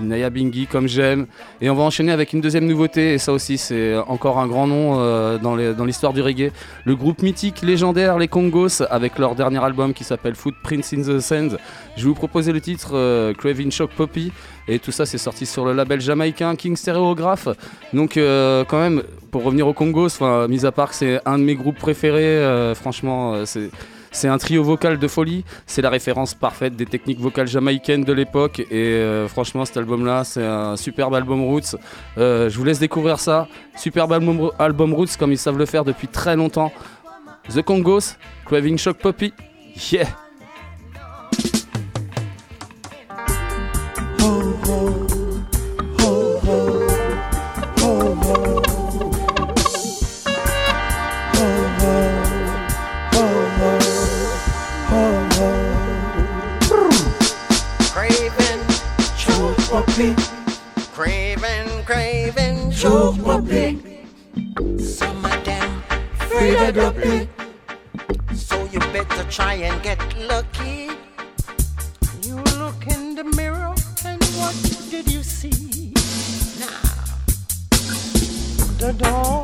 Naya 0.00 0.30
Bingi 0.30 0.66
comme 0.66 0.88
j'aime. 0.88 1.26
Et 1.60 1.70
on 1.70 1.74
va 1.74 1.82
enchaîner 1.82 2.12
avec 2.12 2.32
une 2.32 2.40
deuxième 2.40 2.66
nouveauté. 2.66 3.14
Et 3.14 3.18
ça 3.18 3.32
aussi, 3.32 3.58
c'est 3.58 3.96
encore 3.96 4.38
un 4.38 4.46
grand 4.46 4.66
nom 4.66 4.96
euh, 4.98 5.38
dans 5.38 5.84
l'histoire 5.84 6.12
du 6.12 6.22
reggae. 6.22 6.52
Le 6.84 6.96
groupe 6.96 7.22
mythique, 7.22 7.62
légendaire, 7.62 8.18
les 8.18 8.28
Congos, 8.28 8.82
avec 8.90 9.18
leur 9.18 9.34
dernier 9.34 9.62
album 9.62 9.92
qui 9.92 10.04
s'appelle 10.04 10.34
Footprints 10.34 10.92
in 10.94 11.02
the 11.02 11.20
Sand. 11.20 11.58
Je 11.96 12.02
vais 12.02 12.08
vous 12.08 12.14
proposer 12.14 12.52
le 12.52 12.60
titre 12.60 12.90
euh, 12.94 13.32
Craving 13.34 13.70
Shock 13.70 13.90
Poppy. 13.96 14.32
Et 14.68 14.78
tout 14.78 14.92
ça, 14.92 15.06
c'est 15.06 15.18
sorti 15.18 15.46
sur 15.46 15.64
le 15.64 15.72
label 15.72 16.00
jamaïcain 16.00 16.54
King 16.56 16.76
Stereograph. 16.76 17.48
Donc, 17.92 18.16
euh, 18.16 18.64
quand 18.64 18.80
même, 18.80 19.02
pour 19.30 19.44
revenir 19.44 19.66
aux 19.66 19.72
Congos, 19.72 20.20
mis 20.48 20.66
à 20.66 20.72
part 20.72 20.90
que 20.90 20.94
c'est 20.94 21.20
un 21.24 21.38
de 21.38 21.44
mes 21.44 21.54
groupes 21.54 21.78
préférés, 21.78 22.74
franchement, 22.74 23.44
c'est. 23.46 23.70
C'est 24.18 24.26
un 24.26 24.38
trio 24.38 24.64
vocal 24.64 24.98
de 24.98 25.06
folie, 25.06 25.44
c'est 25.64 25.80
la 25.80 25.90
référence 25.90 26.34
parfaite 26.34 26.74
des 26.74 26.86
techniques 26.86 27.20
vocales 27.20 27.46
jamaïcaines 27.46 28.02
de 28.02 28.12
l'époque. 28.12 28.58
Et 28.58 28.74
euh, 28.74 29.28
franchement 29.28 29.64
cet 29.64 29.76
album 29.76 30.04
là 30.04 30.24
c'est 30.24 30.44
un 30.44 30.76
superbe 30.76 31.14
album 31.14 31.44
Roots. 31.44 31.76
Euh, 32.18 32.50
je 32.50 32.58
vous 32.58 32.64
laisse 32.64 32.80
découvrir 32.80 33.20
ça, 33.20 33.46
superbe 33.76 34.12
album, 34.12 34.92
Roots 34.92 35.16
comme 35.16 35.30
ils 35.30 35.38
savent 35.38 35.56
le 35.56 35.66
faire 35.66 35.84
depuis 35.84 36.08
très 36.08 36.34
longtemps. 36.34 36.72
The 37.54 37.62
Congos, 37.62 38.16
Craving 38.44 38.76
Shock 38.76 38.98
Poppy, 38.98 39.32
yeah. 39.92 40.08
Craving, 44.18 45.07
choke 62.78 63.20
puppy. 63.24 63.76
Some 64.78 65.24
of 65.24 65.44
them 65.44 65.82
afraid 66.20 66.68
of 66.68 66.74
duppy. 66.76 67.28
So 68.36 68.64
you 68.66 68.78
better 68.94 69.24
try 69.28 69.54
and 69.54 69.82
get 69.82 69.98
lucky. 70.16 70.90
You 72.22 72.36
look 72.62 72.86
in 72.86 73.16
the 73.16 73.24
mirror 73.34 73.74
and 74.04 74.22
what 74.38 74.54
did 74.90 75.10
you 75.10 75.24
see? 75.24 75.92
Now, 76.60 76.80
the 78.78 78.92
dawn 78.96 79.37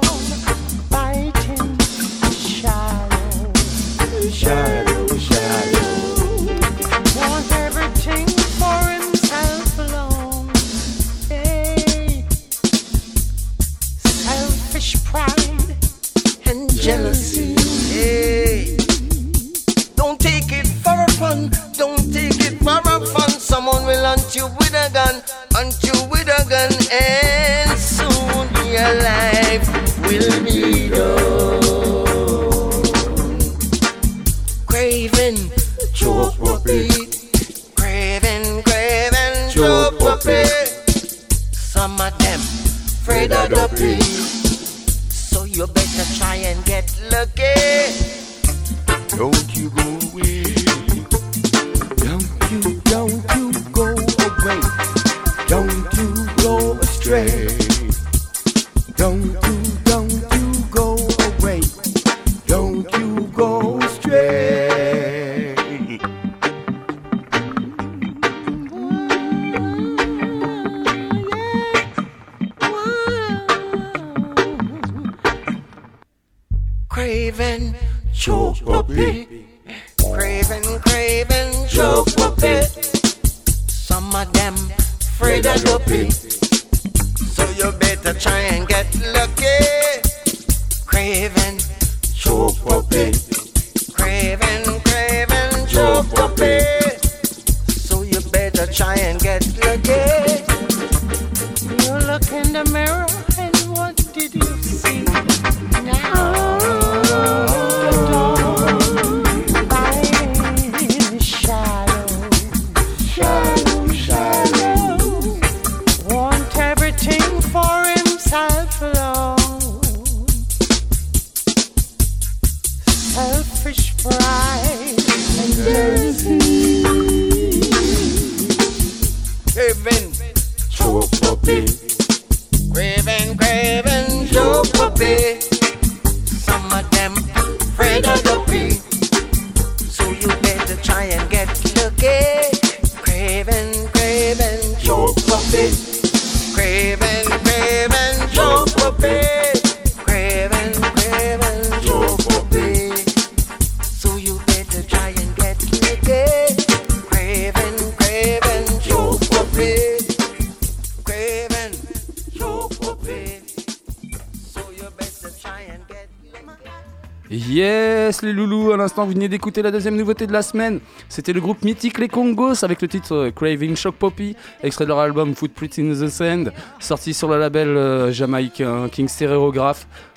vous 169.05 169.12
venez 169.12 169.29
d'écouter 169.29 169.61
la 169.62 169.71
deuxième 169.71 169.97
nouveauté 169.97 170.27
de 170.27 170.33
la 170.33 170.43
semaine. 170.43 170.81
C'était 171.09 171.33
le 171.33 171.40
groupe 171.40 171.62
mythique 171.62 171.99
Les 171.99 172.09
Congos 172.09 172.64
avec 172.64 172.81
le 172.81 172.88
titre 172.88 173.14
euh, 173.14 173.31
Craving 173.31 173.77
Shock 173.77 173.97
Poppy, 173.97 174.35
extrait 174.62 174.85
de 174.85 174.88
leur 174.88 174.99
album 174.99 175.35
Footprint 175.35 175.79
in 175.79 175.93
the 175.93 176.09
Sand, 176.09 176.53
sorti 176.79 177.12
sur 177.12 177.29
le 177.29 177.38
label 177.38 177.69
euh, 177.69 178.11
jamaïcain 178.11 178.88
King. 178.88 179.09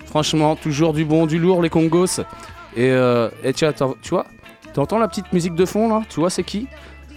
Franchement, 0.05 0.55
toujours 0.55 0.93
du 0.93 1.03
bon, 1.03 1.25
du 1.25 1.37
lourd, 1.37 1.61
les 1.61 1.69
Congos. 1.69 2.21
Et, 2.75 2.89
euh, 2.91 3.29
et 3.43 3.53
tu 3.53 3.65
vois, 4.09 4.25
t'entends 4.73 4.99
la 4.99 5.07
petite 5.07 5.33
musique 5.33 5.55
de 5.55 5.65
fond 5.65 5.89
là? 5.89 6.03
Tu 6.09 6.19
vois, 6.19 6.29
c'est 6.29 6.43
qui? 6.43 6.67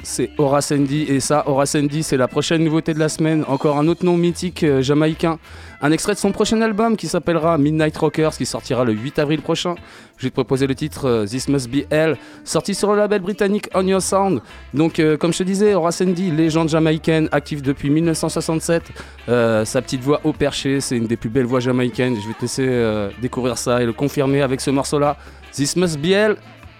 C'est 0.02 0.30
Horace 0.38 0.72
Andy. 0.72 1.02
Et 1.02 1.20
ça, 1.20 1.44
Horace 1.46 1.74
Andy, 1.74 2.02
c'est 2.02 2.16
la 2.16 2.28
prochaine 2.28 2.64
nouveauté 2.64 2.94
de 2.94 2.98
la 2.98 3.08
semaine. 3.08 3.44
Encore 3.48 3.78
un 3.78 3.88
autre 3.88 4.04
nom 4.04 4.16
mythique 4.16 4.62
euh, 4.62 4.82
jamaïcain. 4.82 5.38
Un 5.82 5.92
extrait 5.92 6.12
de 6.12 6.18
son 6.18 6.30
prochain 6.30 6.60
album 6.60 6.96
qui 6.96 7.08
s'appellera 7.08 7.56
Midnight 7.56 7.96
Rockers, 7.96 8.36
qui 8.36 8.44
sortira 8.44 8.84
le 8.84 8.92
8 8.92 9.18
avril 9.18 9.40
prochain. 9.40 9.76
Je 10.18 10.26
vais 10.26 10.28
te 10.28 10.34
proposer 10.34 10.66
le 10.66 10.74
titre 10.74 11.08
euh, 11.08 11.24
This 11.24 11.48
Must 11.48 11.70
Be 11.70 11.90
Hell, 11.90 12.18
sorti 12.44 12.74
sur 12.74 12.92
le 12.92 12.98
label 12.98 13.22
britannique 13.22 13.70
On 13.74 13.86
Your 13.86 14.02
Sound. 14.02 14.42
Donc, 14.74 14.98
euh, 14.98 15.16
comme 15.16 15.32
je 15.32 15.38
te 15.38 15.42
disais, 15.42 15.72
Horace 15.72 16.02
Andy, 16.02 16.30
légende 16.30 16.68
jamaïcaine, 16.68 17.30
active 17.32 17.62
depuis 17.62 17.88
1967. 17.88 18.82
Euh, 19.30 19.64
sa 19.64 19.80
petite 19.80 20.02
voix 20.02 20.20
au 20.24 20.34
perché, 20.34 20.80
c'est 20.82 20.98
une 20.98 21.06
des 21.06 21.16
plus 21.16 21.30
belles 21.30 21.46
voix 21.46 21.60
jamaïcaines. 21.60 22.16
Je 22.20 22.28
vais 22.28 22.34
te 22.34 22.42
laisser 22.42 23.10
découvrir 23.22 23.56
ça 23.56 23.82
et 23.82 23.86
le 23.86 23.94
confirmer 23.94 24.42
avec 24.42 24.60
ce 24.60 24.70
morceau-là. 24.70 25.16
This 25.52 25.76
Must 25.76 25.98
Be 25.98 26.08
Hell, 26.08 26.36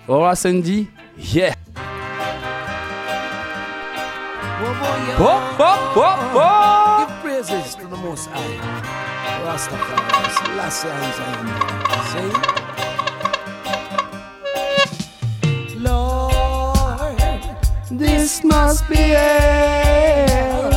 Horace 0.07 0.45
Andy, 0.45 0.89
yeah! 1.33 1.55
Give 7.07 7.21
praises 7.21 7.75
to 7.75 7.87
the 7.87 7.97
Most 7.97 8.29
High. 8.29 8.59
I 11.19 11.25
am. 11.37 12.51
See? 15.69 15.77
Lord, 15.79 17.19
This 17.91 18.43
must 18.45 18.89
be 18.89 18.97
hell. 18.97 20.70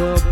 The 0.00 0.29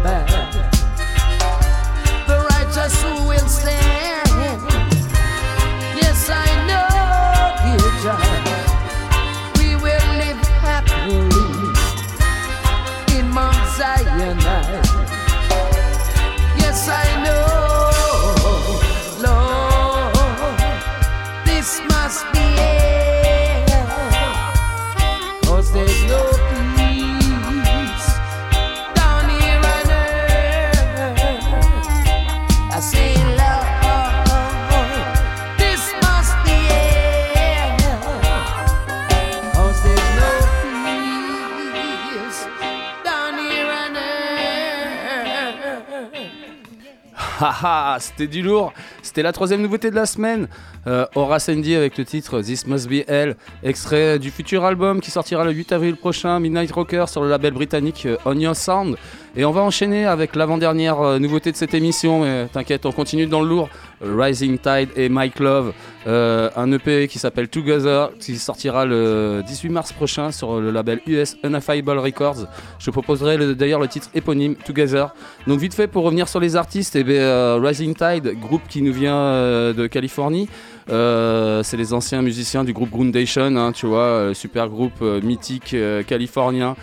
c'était 48.18 48.32
du 48.32 48.42
lourd. 48.42 48.72
C'était 49.00 49.22
la 49.22 49.32
troisième 49.32 49.62
nouveauté 49.62 49.90
de 49.90 49.94
la 49.94 50.04
semaine. 50.04 50.48
Euh, 50.88 51.06
Horace 51.14 51.48
Andy 51.48 51.76
avec 51.76 51.96
le 51.98 52.04
titre 52.04 52.40
This 52.40 52.66
Must 52.66 52.88
Be 52.88 53.04
Hell, 53.06 53.36
extrait 53.62 54.18
du 54.18 54.32
futur 54.32 54.64
album 54.64 55.00
qui 55.00 55.12
sortira 55.12 55.44
le 55.44 55.52
8 55.52 55.70
avril 55.70 55.96
prochain, 55.96 56.40
Midnight 56.40 56.72
Rocker 56.72 57.04
sur 57.06 57.22
le 57.22 57.30
label 57.30 57.52
britannique 57.52 58.06
euh, 58.06 58.16
On 58.24 58.36
Your 58.36 58.56
Sound. 58.56 58.96
Et 59.36 59.44
on 59.44 59.52
va 59.52 59.60
enchaîner 59.62 60.04
avec 60.06 60.34
l'avant-dernière 60.34 61.00
euh, 61.00 61.18
nouveauté 61.18 61.52
de 61.52 61.56
cette 61.56 61.74
émission. 61.74 62.22
Mais 62.22 62.46
T'inquiète, 62.48 62.86
on 62.86 62.92
continue 62.92 63.26
dans 63.26 63.40
le 63.42 63.48
lourd. 63.48 63.68
Rising 64.00 64.58
Tide 64.58 64.90
et 64.96 65.08
Mike 65.08 65.40
Love, 65.40 65.72
euh, 66.06 66.50
un 66.54 66.70
EP 66.70 67.08
qui 67.08 67.18
s'appelle 67.18 67.48
Together, 67.48 68.10
qui 68.20 68.36
sortira 68.36 68.84
le 68.84 69.42
18 69.44 69.70
mars 69.70 69.92
prochain 69.92 70.30
sur 70.30 70.60
le 70.60 70.70
label 70.70 71.00
US 71.08 71.36
Unaffiable 71.42 71.98
Records. 71.98 72.46
Je 72.78 72.90
proposerai 72.92 73.36
le- 73.36 73.56
d'ailleurs 73.56 73.80
le 73.80 73.88
titre 73.88 74.08
éponyme 74.14 74.54
Together. 74.54 75.12
Donc 75.48 75.58
vite 75.58 75.74
fait 75.74 75.88
pour 75.88 76.04
revenir 76.04 76.28
sur 76.28 76.38
les 76.38 76.54
artistes, 76.54 76.94
eh 76.94 77.02
bien, 77.02 77.16
euh, 77.22 77.60
Rising 77.60 77.94
Tide, 77.94 78.38
groupe 78.40 78.62
qui 78.68 78.82
nous 78.82 78.92
vient 78.92 79.72
de 79.72 79.86
Californie. 79.88 80.48
Euh, 80.90 81.62
c'est 81.62 81.76
les 81.76 81.92
anciens 81.92 82.22
musiciens 82.22 82.64
du 82.64 82.72
groupe 82.72 82.90
Groundation, 82.90 83.54
hein, 83.56 83.72
tu 83.72 83.86
vois, 83.86 83.98
euh, 84.00 84.34
super 84.34 84.68
groupe 84.68 85.02
euh, 85.02 85.20
mythique 85.20 85.76
californien 86.06 86.74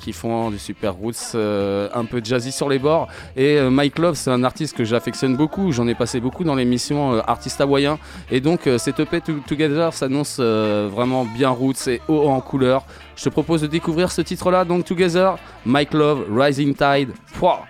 qui 0.00 0.12
font 0.12 0.50
du 0.50 0.58
super 0.58 0.94
roots, 0.94 1.34
un 1.34 2.04
peu 2.04 2.20
jazzy 2.22 2.52
sur 2.52 2.68
les 2.68 2.78
bords. 2.78 3.08
Et 3.36 3.60
Mike 3.60 3.98
Love, 3.98 4.14
c'est 4.14 4.30
un 4.30 4.44
artiste 4.44 4.76
que 4.76 4.84
j'affectionne 4.84 5.36
beaucoup. 5.36 5.72
J'en 5.72 5.86
ai 5.88 5.94
passé 5.94 6.20
beaucoup 6.20 6.44
dans 6.44 6.54
l'émission 6.54 7.20
Artiste 7.26 7.60
hawaïen. 7.60 7.98
Et 8.30 8.40
donc, 8.40 8.66
euh, 8.66 8.78
cet 8.78 9.00
EP 9.00 9.20
To- 9.20 9.40
Together 9.46 9.92
s'annonce 9.92 10.38
vraiment 10.38 11.24
bien 11.24 11.50
roots 11.50 11.88
et 11.88 12.00
haut 12.08 12.28
en 12.28 12.40
couleur. 12.40 12.84
Je 13.16 13.24
te 13.24 13.28
propose 13.28 13.62
de 13.62 13.66
découvrir 13.66 14.10
ce 14.12 14.22
titre-là, 14.22 14.64
donc 14.64 14.84
Together, 14.84 15.36
Mike 15.64 15.94
Love, 15.94 16.24
Rising 16.30 16.74
Tide. 16.74 17.10
Pouah! 17.38 17.62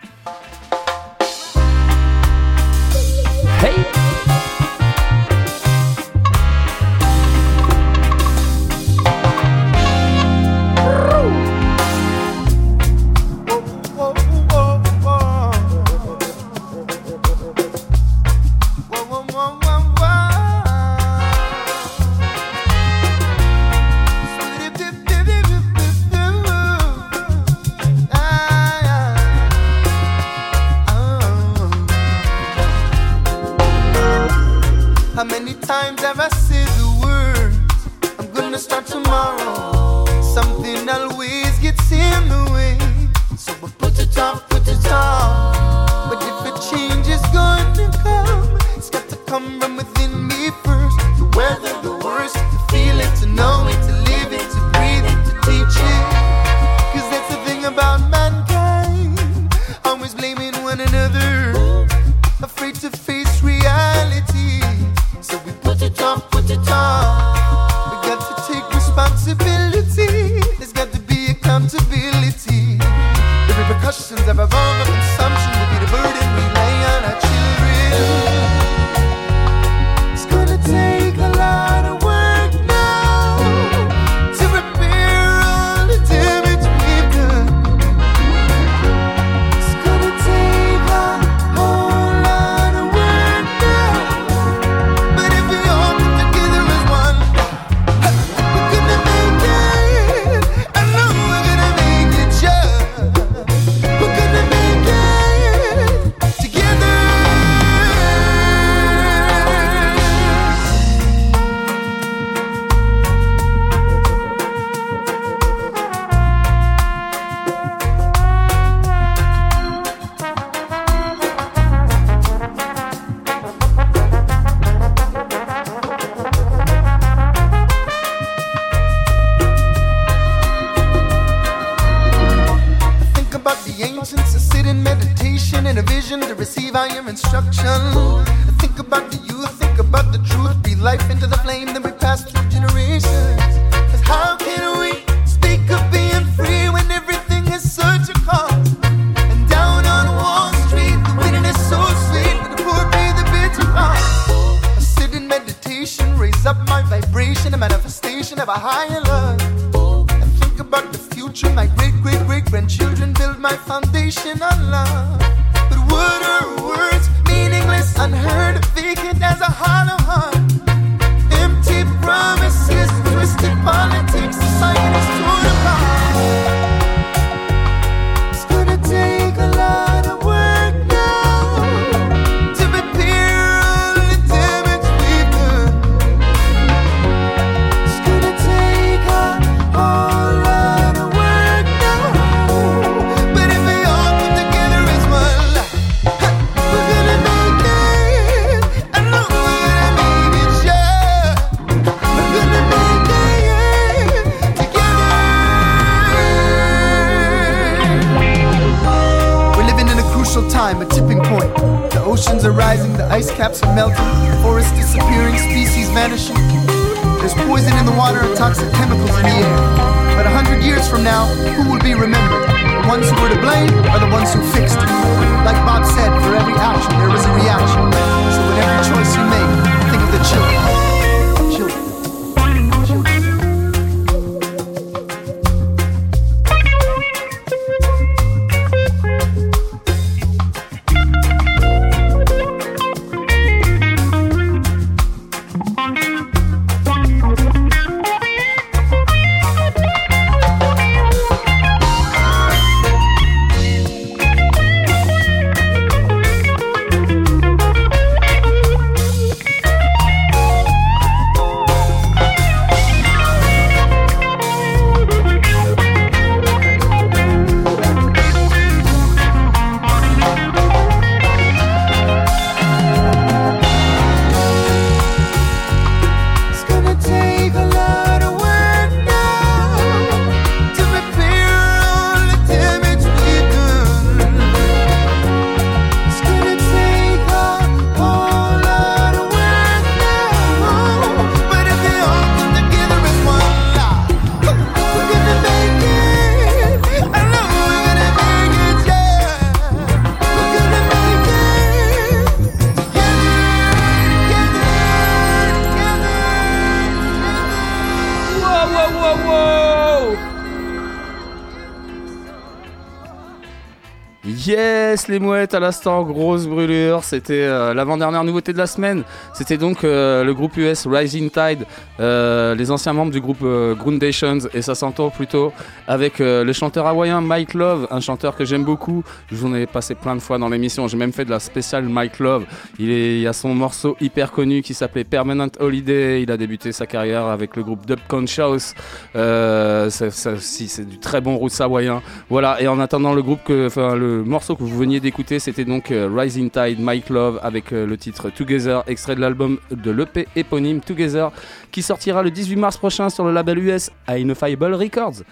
Les 315.09 315.21
mouettes 315.21 315.55
à 315.55 315.61
l'instant, 315.61 316.03
grosse 316.03 316.47
brûlure. 316.49 317.05
C'était 317.05 317.43
euh, 317.43 317.75
l'avant-dernière 317.75 318.25
nouveauté 318.25 318.53
de 318.53 318.59
la 318.59 318.67
semaine. 318.67 319.05
C'était 319.35 319.57
donc 319.57 319.85
euh, 319.85 320.25
le 320.25 320.35
groupe 320.35 320.57
US 320.57 320.85
Rising 320.87 321.31
Tide, 321.31 321.65
euh, 322.01 322.57
les 322.57 322.73
anciens 322.73 322.93
membres 322.93 323.13
du 323.13 323.21
groupe 323.21 323.45
Groundations, 323.79 324.39
et 324.53 324.63
ça 324.63 324.75
s'entend 324.75 325.11
plutôt 325.11 325.53
avec 325.87 326.19
le 326.19 326.53
chanteur 326.53 326.87
hawaïen 326.87 327.21
Mike 327.21 327.55
Love, 327.55 327.87
un 327.91 328.01
chanteur 328.01 328.35
que 328.37 328.45
j'aime 328.45 328.65
beaucoup. 328.65 329.05
Je 329.31 329.37
vous 329.37 329.47
en 329.47 329.55
ai 329.55 329.67
passé 329.67 329.95
plein 329.95 330.17
de 330.17 330.21
fois 330.21 330.39
dans 330.39 330.49
l'émission. 330.49 330.89
J'ai 330.89 330.97
même 330.97 331.13
fait 331.13 331.25
de 331.25 331.31
la 331.31 331.39
spéciale 331.39 331.85
Mike 331.85 332.19
Love. 332.19 332.45
Il, 332.79 332.91
est, 332.91 333.27
a 333.27 333.33
son 333.33 333.55
morceau 333.55 333.97
hyper 334.01 334.33
connu 334.33 334.63
qui 334.63 334.75
s'appelait 334.75 335.05
Permanent 335.05 335.49
Holiday. 335.61 336.23
Il 336.23 336.33
a 336.33 336.37
débuté 336.37 336.73
sa 336.73 336.87
carrière 336.87 337.27
avec 337.27 337.55
le 337.55 337.63
groupe 337.63 337.87
Dub 337.87 338.01
Conscious. 338.09 338.75
C'est- 339.15 340.87
du 340.87 340.99
très 340.99 341.21
bon 341.21 341.37
roots 341.37 341.61
hawaïen. 341.61 342.03
Voilà, 342.29 342.61
et 342.61 342.69
en 342.69 342.81
attendant 342.81 343.15
le 343.15 343.23
groupe 343.23 343.49
le 343.49 344.23
morceau 344.25 344.57
que 344.57 344.63
vous 344.63 344.77
veniez 344.77 344.96
d'écouter, 345.01 345.39
c'était 345.39 345.65
donc 345.65 345.91
euh, 345.91 346.09
Rising 346.13 346.51
Tide, 346.51 346.81
Mike 346.81 347.09
Love, 347.09 347.41
avec 347.43 347.73
euh, 347.73 347.87
le 347.87 347.97
titre 347.97 348.31
Together, 348.31 348.83
extrait 348.87 349.15
de 349.15 349.21
l'album 349.21 349.59
de 349.71 349.91
l'EP 349.91 350.29
éponyme 350.37 350.81
Together, 350.81 351.31
qui 351.71 351.83
sortira 351.83 352.23
le 352.23 352.31
18 352.31 352.57
mars 352.57 352.77
prochain 352.77 353.09
sur 353.09 353.25
le 353.25 353.33
label 353.33 353.59
US 353.59 353.91
Identifiable 354.09 354.75
Records. 354.75 355.23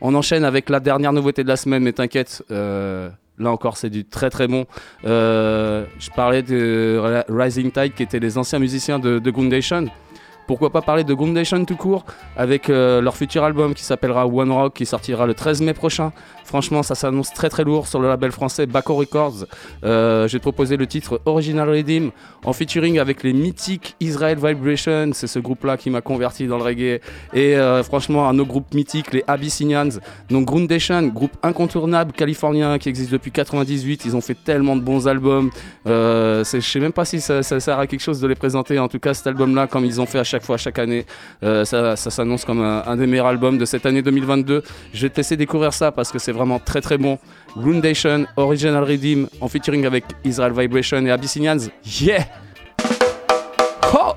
On 0.00 0.14
enchaîne 0.14 0.44
avec 0.44 0.70
la 0.70 0.80
dernière 0.80 1.12
nouveauté 1.12 1.42
de 1.42 1.48
la 1.48 1.56
semaine, 1.56 1.82
mais 1.82 1.92
t'inquiète, 1.92 2.42
euh, 2.50 3.10
là 3.38 3.50
encore 3.50 3.76
c'est 3.76 3.90
du 3.90 4.04
très 4.04 4.30
très 4.30 4.48
bon. 4.48 4.66
Je 5.04 6.10
parlais 6.14 6.42
de 6.42 7.22
Rising 7.28 7.70
Tide, 7.70 7.94
qui 7.94 8.02
étaient 8.02 8.20
les 8.20 8.38
anciens 8.38 8.58
musiciens 8.58 8.98
de, 8.98 9.18
de. 9.18 9.32
Pourquoi 10.46 10.70
pas 10.70 10.80
parler 10.80 11.04
de 11.04 11.12
Groundation 11.12 11.62
tout 11.64 11.76
court 11.76 12.06
avec 12.36 12.68
leur 12.68 13.16
futur 13.16 13.44
album 13.44 13.74
qui 13.74 13.84
s'appellera 13.84 14.26
One 14.26 14.50
Rock 14.50 14.74
qui 14.74 14.86
sortira 14.86 15.26
le 15.26 15.34
13 15.34 15.60
mai 15.62 15.74
prochain. 15.74 16.12
Franchement, 16.48 16.82
ça 16.82 16.94
s'annonce 16.94 17.30
très 17.34 17.50
très 17.50 17.62
lourd 17.62 17.86
sur 17.86 18.00
le 18.00 18.08
label 18.08 18.32
français 18.32 18.64
Baco 18.64 18.94
Records. 18.94 19.44
Euh, 19.84 20.26
J'ai 20.28 20.38
proposé 20.38 20.78
le 20.78 20.86
titre 20.86 21.20
Original 21.26 21.68
Redeem 21.68 22.10
en 22.42 22.54
featuring 22.54 22.98
avec 22.98 23.22
les 23.22 23.34
mythiques 23.34 23.96
Israel 24.00 24.38
Vibration. 24.42 25.10
C'est 25.12 25.26
ce 25.26 25.38
groupe-là 25.40 25.76
qui 25.76 25.90
m'a 25.90 26.00
converti 26.00 26.46
dans 26.46 26.56
le 26.56 26.62
reggae. 26.62 27.02
Et 27.34 27.54
euh, 27.54 27.82
franchement, 27.82 28.30
un 28.30 28.38
autre 28.38 28.48
groupe 28.48 28.72
mythique, 28.72 29.12
les 29.12 29.22
Abyssinians. 29.26 29.90
Donc 30.30 30.46
Groundation, 30.46 31.02
groupe 31.08 31.36
incontournable 31.42 32.12
californien 32.12 32.78
qui 32.78 32.88
existe 32.88 33.12
depuis 33.12 33.30
98. 33.30 34.06
Ils 34.06 34.16
ont 34.16 34.22
fait 34.22 34.36
tellement 34.42 34.74
de 34.74 34.80
bons 34.80 35.06
albums. 35.06 35.50
Euh, 35.86 36.44
je 36.44 36.60
sais 36.60 36.80
même 36.80 36.94
pas 36.94 37.04
si 37.04 37.20
ça, 37.20 37.42
sert 37.42 37.78
à 37.78 37.86
quelque 37.86 38.00
chose 38.00 38.22
de 38.22 38.26
les 38.26 38.34
présenter. 38.34 38.78
En 38.78 38.88
tout 38.88 39.00
cas, 39.00 39.12
cet 39.12 39.26
album-là, 39.26 39.66
comme 39.66 39.84
ils 39.84 40.00
ont 40.00 40.06
fait 40.06 40.20
à 40.20 40.24
chaque 40.24 40.44
fois, 40.44 40.56
chaque 40.56 40.78
année, 40.78 41.04
euh, 41.42 41.66
ça, 41.66 41.94
s'annonce 41.96 42.46
comme 42.46 42.62
un, 42.62 42.84
un 42.86 42.96
des 42.96 43.06
meilleurs 43.06 43.26
albums 43.26 43.58
de 43.58 43.66
cette 43.66 43.84
année 43.84 44.00
2022. 44.00 44.62
Je 44.94 45.02
vais 45.02 45.10
te 45.10 45.18
laisser 45.18 45.36
découvrir 45.36 45.74
ça 45.74 45.92
parce 45.92 46.10
que 46.10 46.18
c'est 46.18 46.37
vraiment 46.38 46.60
très 46.60 46.80
très 46.80 46.96
bon. 46.96 47.18
Groundation, 47.56 48.26
Original 48.36 48.84
Redeem, 48.84 49.28
en 49.40 49.48
featuring 49.48 49.84
avec 49.84 50.04
Israel 50.24 50.52
Vibration 50.56 51.04
et 51.04 51.10
Abyssinians. 51.10 51.58
Yeah! 52.00 52.24
Oh! 53.92 54.14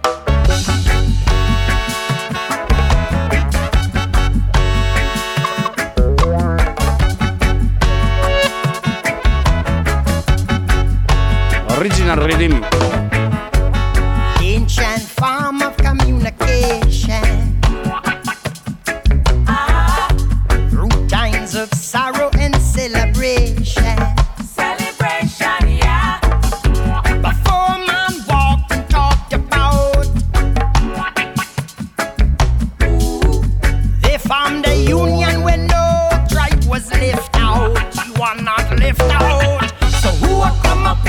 Original 11.77 12.19
Redeem. 12.19 12.60
Sorrow 21.91 22.29
and 22.39 22.55
celebration. 22.55 23.97
Celebration, 24.45 25.61
yeah. 25.83 26.19
Before 27.27 27.75
man 27.89 28.13
walked 28.29 28.71
and 28.71 28.89
talked 28.89 29.33
about. 29.33 30.05
They 34.03 34.17
formed 34.19 34.65
a 34.67 34.75
union 34.87 35.43
when 35.43 35.67
no 35.67 36.09
tribe 36.29 36.63
was 36.63 36.89
left 36.93 37.35
out. 37.35 37.75
You 38.07 38.13
are 38.23 38.41
not 38.41 38.79
left 38.79 39.01
out. 39.01 39.69
So 40.01 40.11
who 40.21 40.39
would 40.39 40.63
come 40.63 40.85
up 40.85 41.05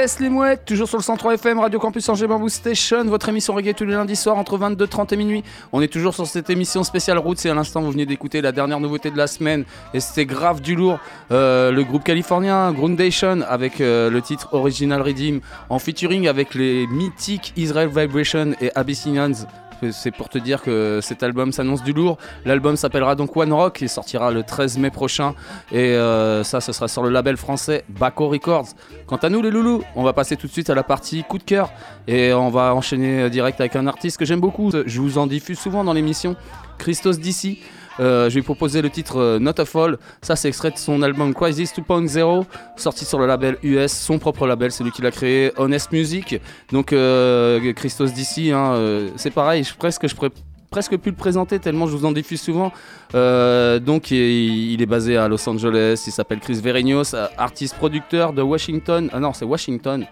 Yes, 0.00 0.18
les 0.18 0.30
mouettes, 0.30 0.64
toujours 0.64 0.88
sur 0.88 0.96
le 0.96 1.02
103 1.02 1.34
FM, 1.34 1.58
Radio 1.58 1.78
Campus 1.78 2.08
Angers 2.08 2.26
Bamboo 2.26 2.48
Station, 2.48 3.04
votre 3.04 3.28
émission 3.28 3.52
reggae 3.52 3.74
tous 3.74 3.84
les 3.84 3.92
lundis 3.92 4.16
soirs 4.16 4.38
entre 4.38 4.56
22h30 4.56 5.12
et 5.12 5.16
minuit. 5.18 5.44
On 5.72 5.82
est 5.82 5.92
toujours 5.92 6.14
sur 6.14 6.26
cette 6.26 6.48
émission 6.48 6.84
spéciale 6.84 7.18
Roots 7.18 7.44
et 7.44 7.50
à 7.50 7.54
l'instant 7.54 7.82
vous 7.82 7.90
venez 7.90 8.06
d'écouter 8.06 8.40
la 8.40 8.50
dernière 8.50 8.80
nouveauté 8.80 9.10
de 9.10 9.18
la 9.18 9.26
semaine 9.26 9.66
et 9.92 10.00
c'était 10.00 10.24
grave 10.24 10.62
du 10.62 10.74
lourd. 10.74 10.98
Euh, 11.32 11.70
le 11.70 11.84
groupe 11.84 12.02
californien 12.02 12.72
Groundation 12.72 13.42
avec 13.46 13.82
euh, 13.82 14.08
le 14.08 14.22
titre 14.22 14.48
Original 14.52 15.02
Redeem 15.02 15.40
en 15.68 15.78
featuring 15.78 16.28
avec 16.28 16.54
les 16.54 16.86
mythiques 16.86 17.52
Israel 17.58 17.90
Vibration 17.94 18.54
et 18.62 18.70
Abyssinians. 18.74 19.44
C'est 19.92 20.10
pour 20.10 20.28
te 20.28 20.38
dire 20.38 20.62
que 20.62 21.00
cet 21.02 21.22
album 21.22 21.52
s'annonce 21.52 21.82
du 21.82 21.92
lourd. 21.92 22.18
L'album 22.44 22.76
s'appellera 22.76 23.14
donc 23.14 23.36
One 23.36 23.52
Rock 23.52 23.82
et 23.82 23.88
sortira 23.88 24.30
le 24.30 24.42
13 24.42 24.78
mai 24.78 24.90
prochain. 24.90 25.34
Et 25.72 25.94
euh, 25.94 26.44
ça, 26.44 26.60
ce 26.60 26.72
sera 26.72 26.88
sur 26.88 27.02
le 27.02 27.10
label 27.10 27.36
français 27.36 27.84
Baco 27.88 28.28
Records. 28.28 28.68
Quant 29.06 29.16
à 29.16 29.28
nous, 29.28 29.42
les 29.42 29.50
loulous, 29.50 29.82
on 29.96 30.02
va 30.02 30.12
passer 30.12 30.36
tout 30.36 30.46
de 30.46 30.52
suite 30.52 30.70
à 30.70 30.74
la 30.74 30.82
partie 30.82 31.24
coup 31.24 31.38
de 31.38 31.44
cœur. 31.44 31.72
Et 32.06 32.32
on 32.32 32.50
va 32.50 32.74
enchaîner 32.74 33.22
euh, 33.22 33.28
direct 33.28 33.60
avec 33.60 33.76
un 33.76 33.86
artiste 33.86 34.18
que 34.18 34.24
j'aime 34.24 34.40
beaucoup. 34.40 34.70
Je 34.70 35.00
vous 35.00 35.18
en 35.18 35.26
diffuse 35.26 35.58
souvent 35.58 35.84
dans 35.84 35.92
l'émission. 35.92 36.36
Christos 36.78 37.18
DC. 37.18 37.58
Euh, 38.00 38.30
je 38.30 38.34
vais 38.36 38.42
proposer 38.42 38.80
le 38.82 38.90
titre 38.90 39.18
euh, 39.18 39.38
Not 39.38 39.60
a 39.60 39.64
Fall. 39.64 39.98
Ça, 40.22 40.36
c'est 40.36 40.48
extrait 40.48 40.70
de 40.70 40.78
son 40.78 41.02
album 41.02 41.34
Crisis 41.34 41.72
2.0, 41.74 42.44
sorti 42.76 43.04
sur 43.04 43.18
le 43.18 43.26
label 43.26 43.58
US, 43.62 43.92
son 43.92 44.18
propre 44.18 44.46
label, 44.46 44.72
c'est 44.72 44.84
lui 44.84 44.90
qui 44.90 45.02
l'a 45.02 45.10
créé, 45.10 45.52
Honest 45.56 45.92
Music. 45.92 46.40
Donc, 46.72 46.92
euh, 46.92 47.72
Christos 47.74 48.12
DC, 48.12 48.52
hein, 48.52 49.08
c'est 49.16 49.30
pareil, 49.30 49.64
je, 49.64 49.74
presque, 49.74 50.08
je 50.08 50.14
pourrais 50.14 50.30
presque 50.70 50.96
plus 50.96 51.10
le 51.10 51.16
présenter 51.16 51.58
tellement 51.58 51.88
je 51.88 51.96
vous 51.96 52.04
en 52.04 52.12
diffuse 52.12 52.40
souvent. 52.40 52.72
Donc, 53.12 54.10
il, 54.10 54.80
est 54.80 54.86
basé 54.86 55.16
à 55.16 55.28
Los 55.28 55.46
Angeles, 55.48 56.02
il 56.06 56.12
s'appelle 56.12 56.40
Chris 56.40 56.60
Verenios, 56.62 57.14
artiste 57.36 57.76
producteur 57.76 58.32
de 58.32 58.42
Washington. 58.42 59.10
Ah 59.12 59.20
non, 59.20 59.32
c'est 59.32 59.44
Washington. 59.44 60.06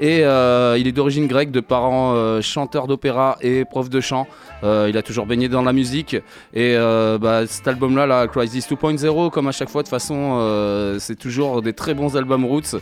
Et 0.00 0.24
euh, 0.24 0.76
il 0.78 0.86
est 0.86 0.92
d'origine 0.92 1.26
grecque, 1.26 1.50
de 1.50 1.60
parents 1.60 2.14
euh, 2.14 2.40
chanteurs 2.40 2.86
d'opéra 2.86 3.36
et 3.40 3.64
prof 3.64 3.88
de 3.88 4.00
chant. 4.00 4.26
Euh, 4.64 4.86
il 4.88 4.96
a 4.96 5.02
toujours 5.02 5.26
baigné 5.26 5.48
dans 5.48 5.62
la 5.62 5.72
musique. 5.72 6.16
Et 6.54 6.76
bah, 7.20 7.46
cet 7.46 7.68
album-là, 7.68 8.26
Crisis 8.28 8.68
2.0, 8.68 9.30
comme 9.30 9.48
à 9.48 9.52
chaque 9.52 9.68
fois, 9.68 9.82
de 9.82 9.88
façon, 9.88 10.96
c'est 10.98 11.16
toujours 11.16 11.62
des 11.62 11.72
très 11.72 11.94
bons 11.94 12.16
albums 12.16 12.44
roots. 12.44 12.76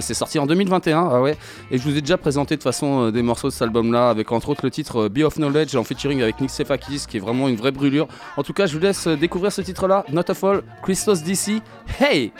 C'est 0.00 0.14
sorti 0.14 0.38
en 0.38 0.46
2021, 0.46 1.08
ah 1.12 1.20
ouais. 1.20 1.36
Et 1.70 1.78
je 1.78 1.82
vous 1.82 1.96
ai 1.96 2.00
déjà 2.00 2.16
présenté 2.16 2.56
de 2.56 2.62
façon 2.62 3.10
des 3.10 3.22
morceaux 3.22 3.48
de 3.48 3.52
cet 3.52 3.62
album-là, 3.62 4.10
avec 4.10 4.32
entre 4.32 4.50
autres 4.50 4.64
le 4.64 4.70
titre 4.70 5.08
Be 5.08 5.20
of 5.20 5.36
Knowledge 5.36 5.74
en 5.76 5.84
featuring 5.84 6.22
avec 6.22 6.40
Nick 6.40 6.50
Sefakis, 6.50 7.04
qui 7.08 7.16
est 7.16 7.20
vraiment 7.20 7.48
une 7.48 7.56
vraie 7.56 7.72
brûlure. 7.72 8.08
En 8.36 8.42
tout 8.42 8.52
cas, 8.52 8.66
je 8.66 8.74
vous 8.74 8.82
laisse 8.82 9.06
découvrir 9.08 9.52
ce 9.52 9.62
titre-là, 9.62 10.04
Not 10.12 10.22
a 10.28 10.34
Fall, 10.34 10.62
Christos 10.82 11.22
DC. 11.22 11.62
Hey! 12.00 12.32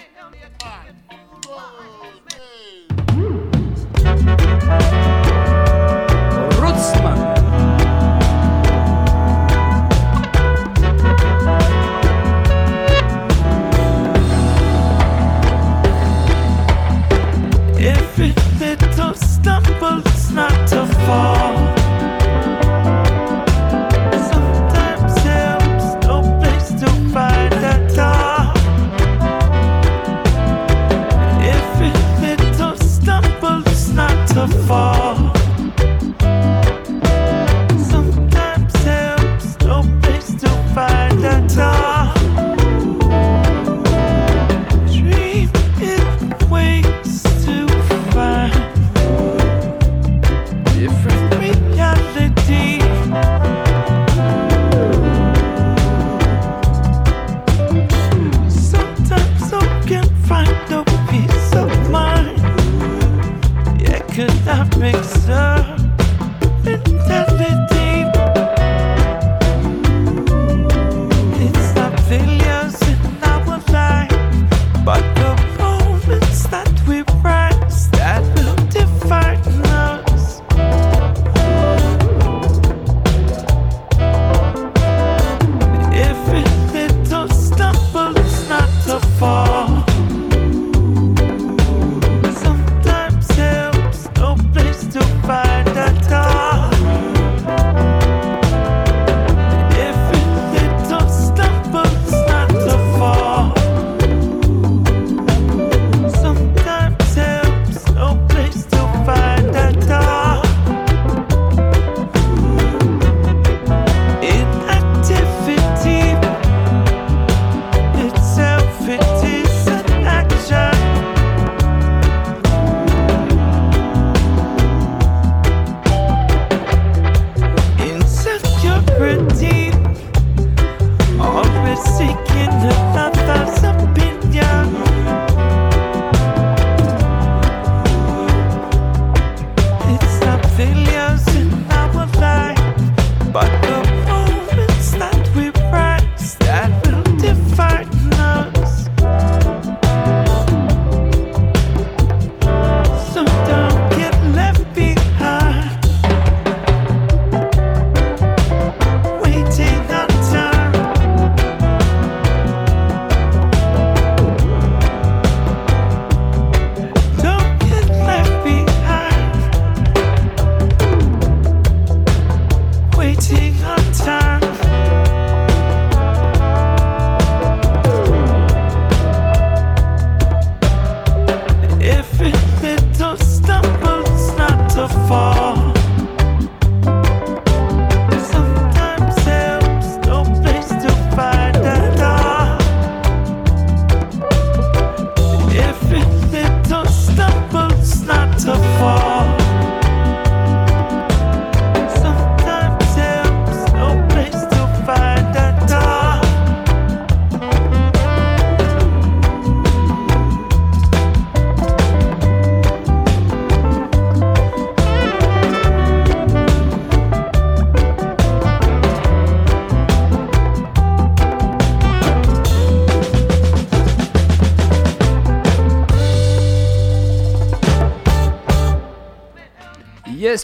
Not 20.38 20.68
to 20.68 20.86
fall. 21.04 21.57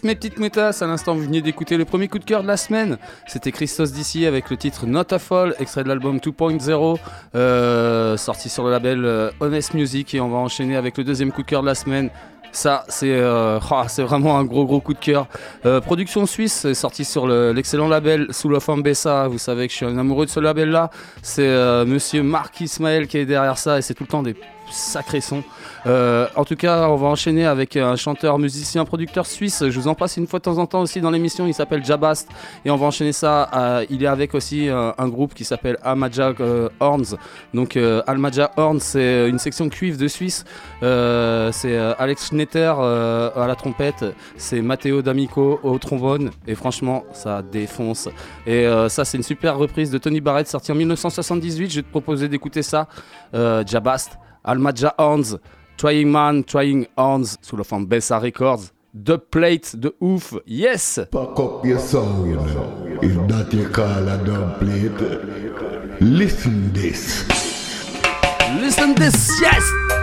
Mes 0.03 0.15
petites 0.15 0.39
moutasses, 0.39 0.83
à 0.83 0.87
l'instant 0.87 1.15
vous 1.15 1.23
veniez 1.23 1.41
d'écouter 1.41 1.77
le 1.77 1.85
premier 1.85 2.09
coup 2.09 2.19
de 2.19 2.25
cœur 2.25 2.43
de 2.43 2.49
la 2.49 2.57
semaine. 2.57 2.99
C'était 3.27 3.53
Christos 3.53 3.93
d'ici 3.93 4.27
avec 4.27 4.51
le 4.51 4.57
titre 4.57 4.87
Not 4.87 5.13
a 5.13 5.19
Fall, 5.19 5.55
extrait 5.59 5.83
de 5.85 5.89
l'album 5.89 6.19
2.0, 6.19 6.99
euh, 7.35 8.17
sorti 8.17 8.49
sur 8.49 8.65
le 8.65 8.71
label 8.71 9.05
euh, 9.05 9.31
Honest 9.41 9.73
Music. 9.75 10.15
Et 10.15 10.21
on 10.21 10.29
va 10.29 10.37
enchaîner 10.39 10.77
avec 10.77 10.99
le 10.99 11.05
deuxième 11.05 11.33
coup 11.33 11.43
de 11.43 11.47
cœur 11.47 11.63
de 11.63 11.67
la 11.67 11.75
semaine. 11.75 12.11
Ça, 12.53 12.85
c'est 12.89 13.11
euh, 13.11 13.59
ah, 13.71 13.85
c'est 13.89 14.03
vraiment 14.03 14.39
un 14.39 14.45
gros 14.45 14.65
gros 14.67 14.81
coup 14.81 14.95
de 14.95 14.99
cœur. 14.99 15.27
Production 15.83 16.27
suisse, 16.27 16.73
sorti 16.73 17.05
sur 17.05 17.27
le- 17.27 17.53
l'excellent 17.53 17.89
label 17.89 18.27
Sous 18.31 18.49
la 18.49 18.61
forme 18.61 18.83
Bessa. 18.83 19.29
Vous 19.29 19.39
savez 19.39 19.67
que 19.67 19.73
je 19.73 19.77
suis 19.79 19.87
un 19.87 19.97
amoureux 19.99 20.27
de 20.27 20.31
ce 20.31 20.41
label-là. 20.41 20.91
C'est 21.23 21.49
monsieur 21.87 22.23
Marc 22.23 22.61
Ismaël 22.61 23.07
qui 23.07 23.19
est 23.19 23.27
derrière 23.27 23.59
ça 23.59 23.79
et 23.79 23.83
c'est 23.83 23.95
tout 23.95 24.05
le 24.05 24.09
temps 24.09 24.23
des 24.23 24.37
sacrés 24.71 25.21
sons. 25.21 25.43
Euh, 25.87 26.27
en 26.37 26.45
tout 26.45 26.57
cas, 26.57 26.89
on 26.89 26.97
va 26.97 27.09
enchaîner 27.09 27.45
avec 27.47 27.77
un 27.77 27.97
chanteur, 27.97 28.39
musicien, 28.39 28.85
producteur 28.85 29.27
suisse. 29.27 29.65
Je 29.69 29.79
vous 29.81 29.89
en 29.89 29.95
passe 29.95 30.17
une 30.17 30.27
fois 30.27 30.39
de 30.39 30.45
temps 30.45 30.59
en 30.59 30.67
temps 30.67 30.81
aussi 30.81 31.01
dans 31.01 31.11
l'émission. 31.11 31.47
Il 31.47 31.55
s'appelle 31.55 31.85
Jabast. 31.85 32.29
Et 32.65 32.71
on 32.71 32.77
va 32.77 32.87
enchaîner 32.87 33.13
ça. 33.13 33.51
euh, 33.55 33.85
il 33.91 34.03
est 34.03 34.07
avec 34.07 34.35
aussi 34.35 34.69
euh, 34.69 34.93
un 34.99 35.09
groupe 35.09 35.35
qui 35.35 35.45
s'appelle 35.45 35.79
Almaja 35.83 36.33
euh, 36.41 36.69
Horns. 36.81 37.17
Donc, 37.53 37.77
euh, 37.77 38.03
Almaja 38.07 38.51
Horns, 38.57 38.81
c'est 38.81 39.29
une 39.29 39.39
section 39.39 39.69
cuivre 39.69 39.99
de 39.99 40.09
Suisse. 40.09 40.45
C'est 40.81 41.77
Alex 41.99 42.29
Schnetter 42.29 42.73
à 43.37 43.47
la 43.47 43.55
trompette. 43.57 44.05
C'est 44.37 44.61
Matteo 44.61 45.03
D'Amico 45.03 45.61
au 45.63 45.79
trombone. 45.79 46.31
Et 46.47 46.55
franchement, 46.55 47.05
ça 47.13 47.43
défonce. 47.43 48.09
Et 48.47 48.67
ça, 48.89 49.05
c'est 49.05 49.17
une 49.17 49.23
super 49.23 49.57
reprise 49.57 49.91
de 49.91 49.99
Tony 49.99 50.21
Barrett 50.21 50.49
sortie 50.49 50.73
en 50.73 50.75
1978. 50.75 51.71
Je 51.71 51.77
vais 51.77 51.83
te 51.83 51.91
proposer 51.91 52.29
d'écouter 52.29 52.63
ça. 52.63 52.89
Jabast, 53.33 54.19
Almaja 54.45 54.95
Horns. 54.99 55.39
Trying 55.77 56.07
Man, 56.07 56.45
Trying 56.45 56.87
Horns 56.97 57.37
sous 57.43 57.57
la 57.57 57.65
forme 57.65 57.87
Bessa 57.87 58.19
Records. 58.19 58.73
The 58.95 59.19
Plate 59.19 59.75
de 59.75 59.93
ouf, 60.01 60.35
yes! 60.47 61.01
Pack 61.11 61.41
up 61.41 61.65
your 61.65 61.81
sound, 61.81 62.29
you 62.29 62.37
know. 62.37 62.99
If 63.03 63.27
that 63.27 63.53
you 63.53 63.69
call 63.69 64.09
a 64.09 64.19
dub 64.25 64.61
plate, 64.61 66.01
listen 66.01 66.73
this. 66.73 67.27
Listen 68.61 68.95
this, 68.95 69.33
yes! 69.43 69.94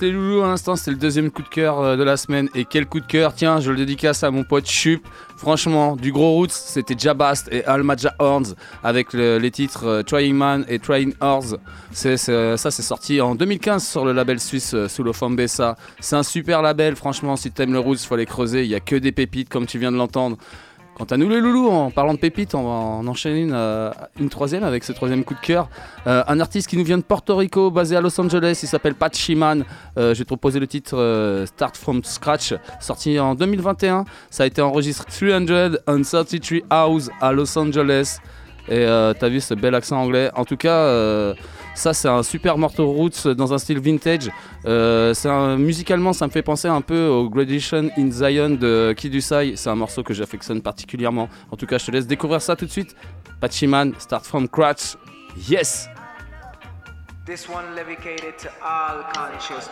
Les 0.00 0.12
loulous, 0.12 0.42
à 0.42 0.46
l'instant, 0.46 0.76
c'est 0.76 0.92
le 0.92 0.96
deuxième 0.96 1.28
coup 1.32 1.42
de 1.42 1.48
cœur 1.48 1.80
euh, 1.80 1.96
de 1.96 2.04
la 2.04 2.16
semaine. 2.16 2.48
Et 2.54 2.64
quel 2.64 2.86
coup 2.86 3.00
de 3.00 3.06
cœur 3.06 3.34
Tiens, 3.34 3.58
je 3.58 3.72
le 3.72 3.76
dédicace 3.78 4.22
à 4.22 4.30
mon 4.30 4.44
pote 4.44 4.64
Chup. 4.66 5.04
Franchement, 5.36 5.96
du 5.96 6.12
gros 6.12 6.34
roots, 6.34 6.50
c'était 6.52 6.94
Jabast 6.96 7.48
et 7.50 7.64
Almaja 7.64 8.14
Horns 8.20 8.54
avec 8.84 9.12
le- 9.12 9.38
les 9.38 9.50
titres 9.50 9.86
euh, 9.86 10.02
Trying 10.04 10.34
Man 10.36 10.64
et 10.68 10.78
Trying. 10.78 11.14
C'est, 11.90 12.16
c'est- 12.16 12.56
ça, 12.56 12.70
c'est 12.70 12.82
sorti 12.82 13.20
en 13.20 13.34
2015 13.34 13.84
sur 13.84 14.04
le 14.04 14.12
label 14.12 14.38
suisse 14.38 14.72
euh, 14.74 14.86
Fambessa. 15.12 15.76
C'est 15.98 16.16
un 16.16 16.22
super 16.22 16.62
label, 16.62 16.94
franchement, 16.94 17.34
si 17.34 17.50
t'aimes 17.50 17.72
le 17.72 17.80
roots, 17.80 17.98
faut 17.98 18.14
aller 18.14 18.26
creuser. 18.26 18.62
Il 18.62 18.68
y 18.70 18.76
a 18.76 18.80
que 18.80 18.94
des 18.94 19.10
pépites, 19.12 19.48
comme 19.48 19.66
tu 19.66 19.78
viens 19.80 19.90
de 19.90 19.96
l'entendre. 19.96 20.36
Quant 20.98 21.04
à 21.04 21.16
nous 21.16 21.28
les 21.28 21.38
loulous, 21.38 21.68
en 21.68 21.92
parlant 21.92 22.12
de 22.12 22.18
pépites, 22.18 22.56
on 22.56 22.64
va 22.64 22.70
en 22.70 23.06
enchaîner 23.06 23.42
une, 23.42 23.52
euh, 23.54 23.92
une 24.18 24.28
troisième 24.28 24.64
avec 24.64 24.82
ce 24.82 24.92
troisième 24.92 25.22
coup 25.22 25.34
de 25.34 25.40
cœur. 25.40 25.68
Euh, 26.08 26.24
un 26.26 26.40
artiste 26.40 26.68
qui 26.68 26.76
nous 26.76 26.82
vient 26.82 26.98
de 26.98 27.04
Porto 27.04 27.36
Rico, 27.36 27.70
basé 27.70 27.94
à 27.94 28.00
Los 28.00 28.20
Angeles, 28.20 28.58
il 28.64 28.66
s'appelle 28.68 28.96
Pat 28.96 29.16
Shiman. 29.16 29.64
Euh, 29.96 30.12
te 30.12 30.24
proposer 30.24 30.58
le 30.58 30.66
titre 30.66 30.98
euh, 30.98 31.46
Start 31.46 31.76
From 31.76 32.02
Scratch, 32.02 32.52
sorti 32.80 33.20
en 33.20 33.36
2021. 33.36 34.06
Ça 34.28 34.42
a 34.42 34.46
été 34.46 34.60
enregistré 34.60 35.04
333 35.08 36.66
House 36.68 37.10
à 37.20 37.30
Los 37.30 37.56
Angeles. 37.56 38.18
Et 38.68 38.84
t'as 38.84 39.28
vu 39.28 39.40
ce 39.40 39.54
bel 39.54 39.74
accent 39.74 39.96
anglais. 39.96 40.30
En 40.34 40.44
tout 40.44 40.58
cas, 40.58 41.32
ça 41.78 41.94
c'est 41.94 42.08
un 42.08 42.22
super 42.22 42.58
morceau 42.58 42.86
roots 42.90 43.26
dans 43.28 43.52
un 43.52 43.58
style 43.58 43.80
vintage. 43.80 44.30
Euh, 44.66 45.14
un- 45.24 45.56
musicalement, 45.56 46.12
ça 46.12 46.26
me 46.26 46.30
fait 46.32 46.42
penser 46.42 46.68
un 46.68 46.80
peu 46.80 47.06
au 47.06 47.28
Gradation 47.30 47.88
in 47.96 48.10
Zion 48.10 48.50
de 48.50 48.94
Kid 48.96 49.14
Usai. 49.14 49.54
C'est 49.56 49.70
un 49.70 49.74
morceau 49.74 50.02
que 50.02 50.12
j'affectionne 50.14 50.60
particulièrement. 50.60 51.28
En 51.50 51.56
tout 51.56 51.66
cas, 51.66 51.78
je 51.78 51.86
te 51.86 51.90
laisse 51.90 52.06
découvrir 52.06 52.42
ça 52.42 52.56
tout 52.56 52.66
de 52.66 52.70
suite. 52.70 52.94
Pachiman, 53.40 53.92
Start 53.98 54.26
From 54.26 54.46
Scratch. 54.46 54.96
Yes! 55.48 55.88
This 57.24 57.48
one 57.48 57.74
levicated 57.76 58.36
to 58.38 58.48
all 58.62 59.04
conscious 59.12 59.68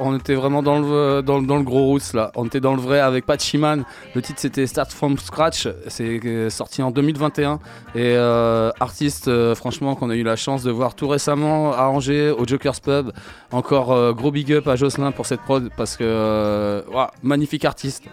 On 0.00 0.16
était 0.16 0.34
vraiment 0.34 0.62
dans 0.62 0.78
le, 0.78 1.62
gros 1.62 1.84
roots 1.86 2.14
là. 2.14 2.30
On 2.36 2.46
était 2.46 2.60
dans 2.60 2.74
le 2.74 2.80
vrai 2.80 3.00
avec 3.00 3.26
Pachiman. 3.26 3.84
Le 4.14 4.22
titre 4.22 4.40
c'était 4.40 4.66
Start 4.66 4.92
from 4.92 5.18
Scratch. 5.18 5.68
C'est 5.88 6.20
euh, 6.24 6.50
sorti 6.50 6.82
en 6.82 6.90
2021. 6.90 7.58
Et 7.94 8.14
euh, 8.16 8.70
artiste, 8.80 9.28
euh, 9.28 9.54
franchement, 9.54 9.94
qu'on 9.94 10.10
a 10.10 10.14
eu 10.14 10.22
la 10.22 10.36
chance 10.36 10.62
de 10.62 10.70
voir 10.70 10.94
tout 10.94 11.08
récemment 11.08 11.72
à 11.72 11.88
au 11.88 12.46
Joker's 12.46 12.80
Pub. 12.80 13.12
Encore 13.50 14.14
gros 14.14 14.30
big 14.30 14.52
up 14.52 14.66
à 14.66 14.76
Jocelyn 14.76 15.12
pour 15.12 15.26
cette 15.26 15.40
prod 15.40 15.70
parce 15.76 15.96
que, 15.96 16.82
magnifique 17.22 17.64
artiste. 17.64 18.04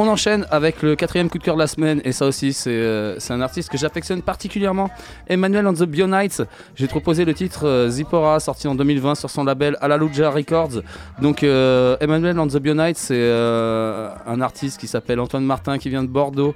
On 0.00 0.06
enchaîne 0.06 0.46
avec 0.52 0.82
le 0.82 0.94
quatrième 0.94 1.28
coup 1.28 1.38
de 1.38 1.42
cœur 1.42 1.56
de 1.56 1.60
la 1.60 1.66
semaine. 1.66 2.00
Et 2.04 2.12
ça 2.12 2.24
aussi, 2.24 2.52
c'est 2.52 2.70
euh, 2.70 3.18
un 3.30 3.40
artiste 3.40 3.68
que 3.68 3.76
j'affectionne 3.76 4.22
particulièrement. 4.22 4.90
Emmanuel 5.26 5.66
on 5.66 5.72
the 5.72 5.82
Bionites. 5.82 6.40
J'ai 6.76 6.86
proposé 6.86 7.24
le 7.24 7.34
titre 7.34 7.66
euh, 7.66 7.88
Zippora, 7.88 8.38
sorti 8.38 8.68
en 8.68 8.76
2020 8.76 9.16
sur 9.16 9.28
son 9.28 9.42
label 9.42 9.76
Alaluja 9.80 10.30
Records. 10.30 10.82
Donc, 11.20 11.42
euh, 11.42 11.96
Emmanuel 11.98 12.38
on 12.38 12.46
the 12.46 12.58
Bionites, 12.58 12.96
c'est 12.96 13.16
euh, 13.16 14.10
un 14.24 14.40
artiste 14.40 14.78
qui 14.78 14.86
s'appelle 14.86 15.18
Antoine 15.18 15.42
Martin, 15.42 15.78
qui 15.78 15.88
vient 15.88 16.04
de 16.04 16.08
Bordeaux. 16.08 16.54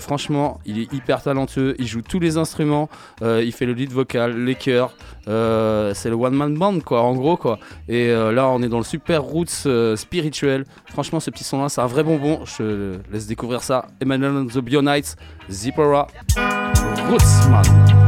Franchement, 0.00 0.60
il 0.64 0.78
est 0.78 0.92
hyper 0.92 1.20
talentueux. 1.20 1.74
Il 1.80 1.88
joue 1.88 2.02
tous 2.02 2.20
les 2.20 2.36
instruments. 2.36 2.88
Il 3.22 3.50
fait 3.50 3.66
le 3.66 3.72
lead 3.72 3.90
vocal, 3.90 4.36
les 4.36 4.54
chœurs. 4.54 4.94
C'est 5.26 6.10
le 6.10 6.14
one 6.14 6.36
man 6.36 6.56
band, 6.56 6.78
quoi, 6.78 7.02
en 7.02 7.14
gros, 7.14 7.36
quoi. 7.36 7.58
Et 7.88 8.12
là, 8.12 8.48
on 8.50 8.62
est 8.62 8.68
dans 8.68 8.78
le 8.78 8.84
super 8.84 9.24
roots 9.24 9.66
spirituel. 9.96 10.64
Franchement, 10.86 11.18
ce 11.18 11.30
petit 11.30 11.42
son-là, 11.42 11.68
c'est 11.68 11.80
un 11.80 11.86
vrai 11.88 12.04
bonbon. 12.04 12.46
Je 12.58 12.98
laisse 13.10 13.26
découvrir 13.26 13.62
ça. 13.62 13.86
Emmanuel 14.00 14.32
on 14.32 14.46
the 14.46 14.58
Bionites, 14.58 15.16
Zippora, 15.50 16.08
Rootsman. 17.08 18.01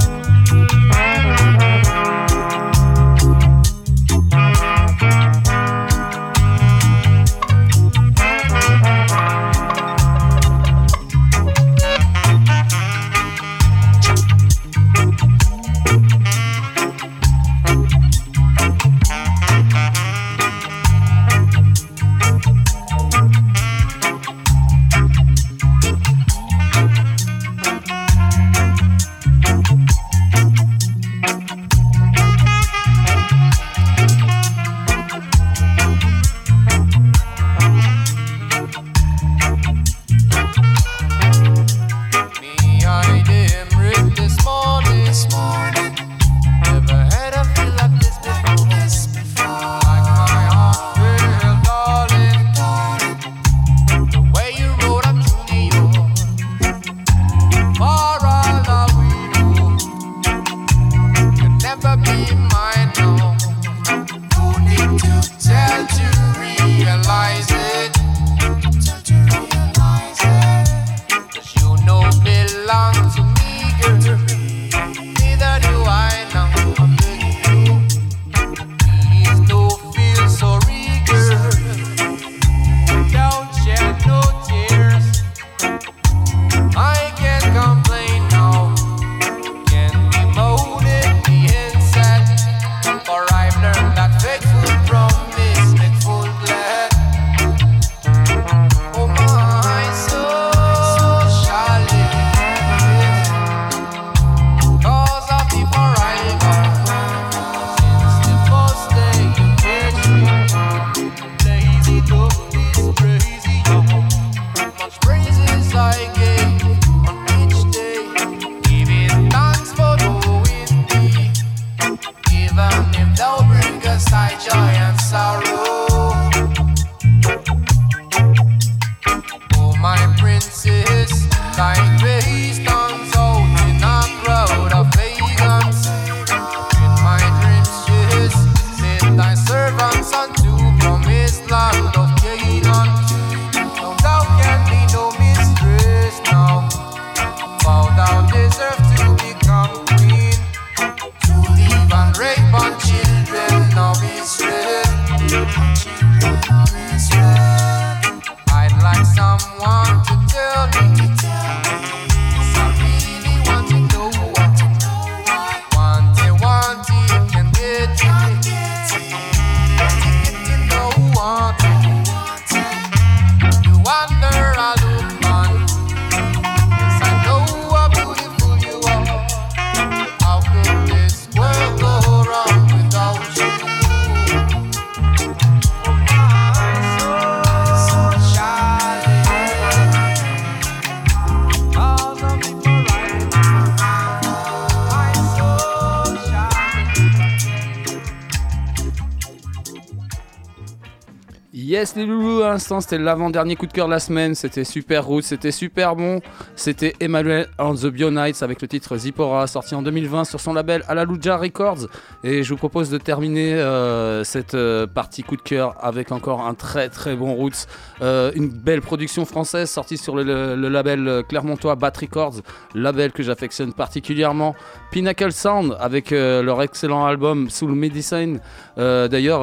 C'était 202.80 202.98
l'avant-dernier 202.98 203.56
coup 203.56 203.66
de 203.66 203.72
cœur 203.72 203.86
de 203.86 203.92
la 203.92 203.98
semaine, 204.00 204.34
c'était 204.34 204.64
super 204.64 205.04
route, 205.04 205.24
c'était 205.24 205.50
super 205.52 205.94
bon, 205.96 206.20
c'était 206.56 206.94
Emmanuel 207.00 207.46
and 207.58 207.74
the 207.74 207.86
Bionites 207.86 208.42
avec 208.42 208.62
le 208.62 208.68
titre 208.68 208.96
Zippora 208.96 209.46
sorti 209.46 209.74
en 209.74 209.82
2020 209.82 210.24
sur 210.24 210.40
son 210.40 210.54
label 210.54 210.82
Alaluja 210.88 211.36
Records. 211.36 211.86
Et 212.22 212.42
je 212.42 212.50
vous 212.50 212.56
propose 212.56 212.90
de 212.90 212.98
terminer 212.98 213.54
euh, 213.54 214.24
cette 214.24 214.54
euh, 214.54 214.86
partie 214.86 215.22
coup 215.22 215.36
de 215.36 215.42
cœur 215.42 215.74
avec 215.80 216.10
encore 216.12 216.40
un 216.40 216.54
très 216.54 216.88
très 216.88 217.14
bon 217.16 217.34
roots, 217.34 217.66
Euh, 218.02 218.32
une 218.34 218.48
belle 218.48 218.80
production 218.80 219.24
française 219.24 219.70
sortie 219.70 219.96
sur 219.98 220.16
le, 220.16 220.22
le- 220.56 220.68
label 220.68 221.22
clermontois 221.28 221.76
Bat 221.76 221.92
Records, 222.00 222.40
label 222.74 223.12
que 223.12 223.22
j'affectionne 223.22 223.72
particulièrement, 223.72 224.54
Pinnacle 224.90 225.32
Sound 225.32 225.76
avec 225.78 226.10
leur 226.10 226.60
excellent 226.62 227.04
album 227.06 227.48
Soul 227.50 227.72
Medicine, 227.72 228.40
d'ailleurs 228.76 229.42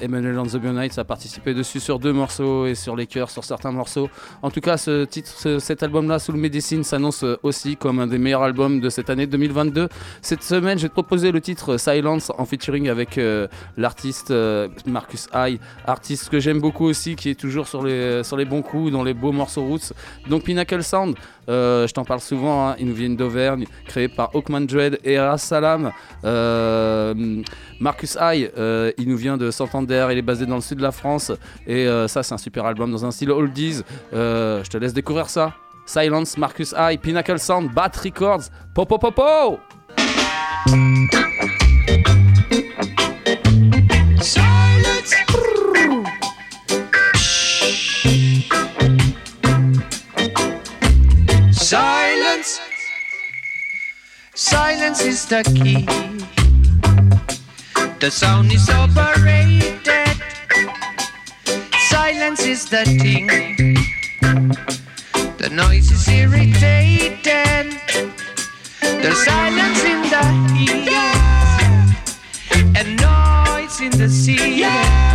Emmanuel 0.00 0.38
and 0.38 0.44
the 0.46 0.56
Bionites 0.56 0.98
a 0.98 1.04
participé 1.04 1.54
dessus 1.54 1.80
sur 1.80 1.98
deux 1.98 2.12
morceaux 2.12 2.66
et 2.66 2.74
sur 2.74 2.94
les 2.96 3.06
chœurs 3.06 3.30
sur 3.30 3.44
certains 3.44 3.72
morceaux. 3.72 4.08
En 4.42 4.50
tout 4.50 4.60
cas, 4.60 4.76
ce 4.76 5.04
titre, 5.04 5.30
ce- 5.36 5.58
cet 5.58 5.82
album-là, 5.82 6.18
Soul 6.18 6.36
Medicine, 6.36 6.84
s'annonce 6.84 7.24
euh, 7.24 7.36
aussi 7.42 7.76
comme 7.76 7.98
un 7.98 8.06
des 8.06 8.18
meilleurs 8.18 8.42
albums 8.42 8.80
de 8.80 8.88
cette 8.90 9.10
année 9.10 9.26
2022. 9.26 9.88
Cette 10.22 10.42
semaine, 10.42 10.78
je 10.78 10.82
vais 10.84 10.88
te 10.88 10.94
proposer 10.94 11.32
le 11.32 11.40
titre 11.40 11.76
Silence 11.78 12.30
en 12.38 12.44
featuring 12.44 12.88
avec 12.88 13.18
euh, 13.18 13.48
l'artiste 13.76 14.30
euh, 14.30 14.68
Marcus 14.86 15.28
High, 15.34 15.58
artiste 15.86 16.28
que 16.28 16.38
j'aime 16.38 16.60
beaucoup 16.60 16.84
aussi, 16.84 17.16
qui 17.16 17.30
est 17.30 17.34
toujours 17.38 17.66
sur 17.66 17.82
les, 17.82 18.22
sur 18.22 18.36
les 18.36 18.44
bons 18.44 18.62
coups, 18.62 18.92
dans 18.92 19.02
les 19.02 19.14
beaux 19.14 19.32
morceaux 19.32 19.62
roots. 19.64 19.92
Donc 20.28 20.44
Pinnacle 20.44 20.82
Sound, 20.84 21.16
je 21.48 21.90
t'en 21.92 22.04
parle 22.04 22.20
souvent, 22.20 22.68
hein, 22.68 22.76
ils 22.78 22.86
nous 22.86 22.94
viennent 22.94 23.16
d'Auvergne, 23.16 23.64
créés 23.86 24.08
par 24.08 24.30
Hawkman 24.34 24.66
Dread 24.66 24.98
et 25.02 25.18
Ras 25.18 25.38
Salam. 25.38 25.90
Marcus 27.80 28.16
High, 28.20 28.50
il 28.98 29.08
nous 29.08 29.16
vient 29.16 29.36
de 29.36 29.50
Santander, 29.50 29.87
il 29.90 30.18
est 30.18 30.22
basé 30.22 30.46
dans 30.46 30.56
le 30.56 30.60
sud 30.60 30.78
de 30.78 30.82
la 30.82 30.92
France. 30.92 31.32
Et 31.66 31.86
euh, 31.86 32.08
ça, 32.08 32.22
c'est 32.22 32.34
un 32.34 32.38
super 32.38 32.64
album 32.64 32.90
dans 32.90 33.04
un 33.04 33.10
style 33.10 33.30
oldies. 33.30 33.82
Euh, 34.12 34.62
je 34.64 34.70
te 34.70 34.76
laisse 34.76 34.92
découvrir 34.92 35.28
ça. 35.28 35.54
Silence, 35.86 36.36
Marcus 36.36 36.74
High, 36.76 37.00
Pinnacle 37.00 37.38
Sound, 37.38 37.72
Bat 37.72 37.92
Records, 38.04 38.50
Popo 38.74 38.98
Popo! 38.98 39.58
Silence. 44.20 45.14
Silence. 51.52 52.60
Silence 54.34 55.00
is 55.02 55.26
the 55.26 55.42
key. 55.42 56.17
The 58.00 58.12
sound 58.12 58.52
is 58.52 58.70
overrated. 58.70 59.82
Silence 61.90 62.46
is 62.46 62.64
the 62.66 62.84
thing. 62.84 63.26
The 65.38 65.48
noise 65.50 65.90
is 65.90 66.06
irritating. 66.06 67.80
There's 68.80 69.24
silence 69.24 69.82
in 69.82 70.02
the 70.14 70.24
heat 70.54 70.92
and 72.76 73.00
noise 73.00 73.80
in 73.80 73.90
the 73.90 74.08
sea. 74.08 75.07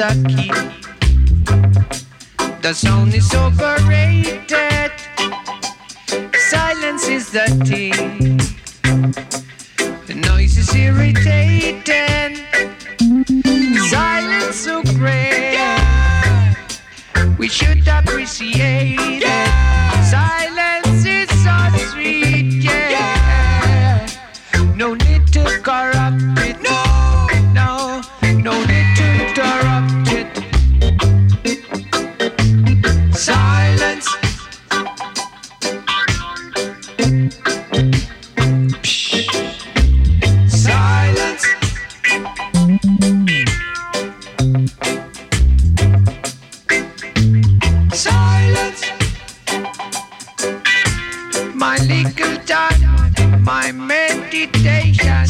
Silence 0.00 0.24
is 0.24 0.24
the 0.24 0.28
key. 0.30 0.50
The 2.62 2.72
sound 2.72 3.12
is 3.14 3.34
overrated. 3.34 4.92
Silence 6.48 7.06
is 7.06 7.30
the 7.30 7.46
thing. 7.66 8.38
The 10.06 10.14
noise 10.14 10.56
is 10.56 10.74
irritating. 10.74 12.38
Silence 13.90 14.56
so 14.56 14.82
great. 14.84 15.58
We 17.38 17.48
should 17.48 17.86
appreciate 17.86 19.22
it. 19.22 19.48
Silence 20.08 20.49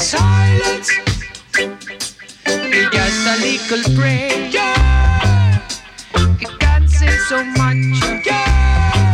Silence. 0.01 0.91
It's 1.57 2.91
just 2.97 3.27
a 3.27 3.37
little 3.41 3.85
prayer. 3.97 4.51
It 6.41 6.59
can 6.59 6.89
say 6.89 7.17
so 7.29 7.45
much. 7.45 7.77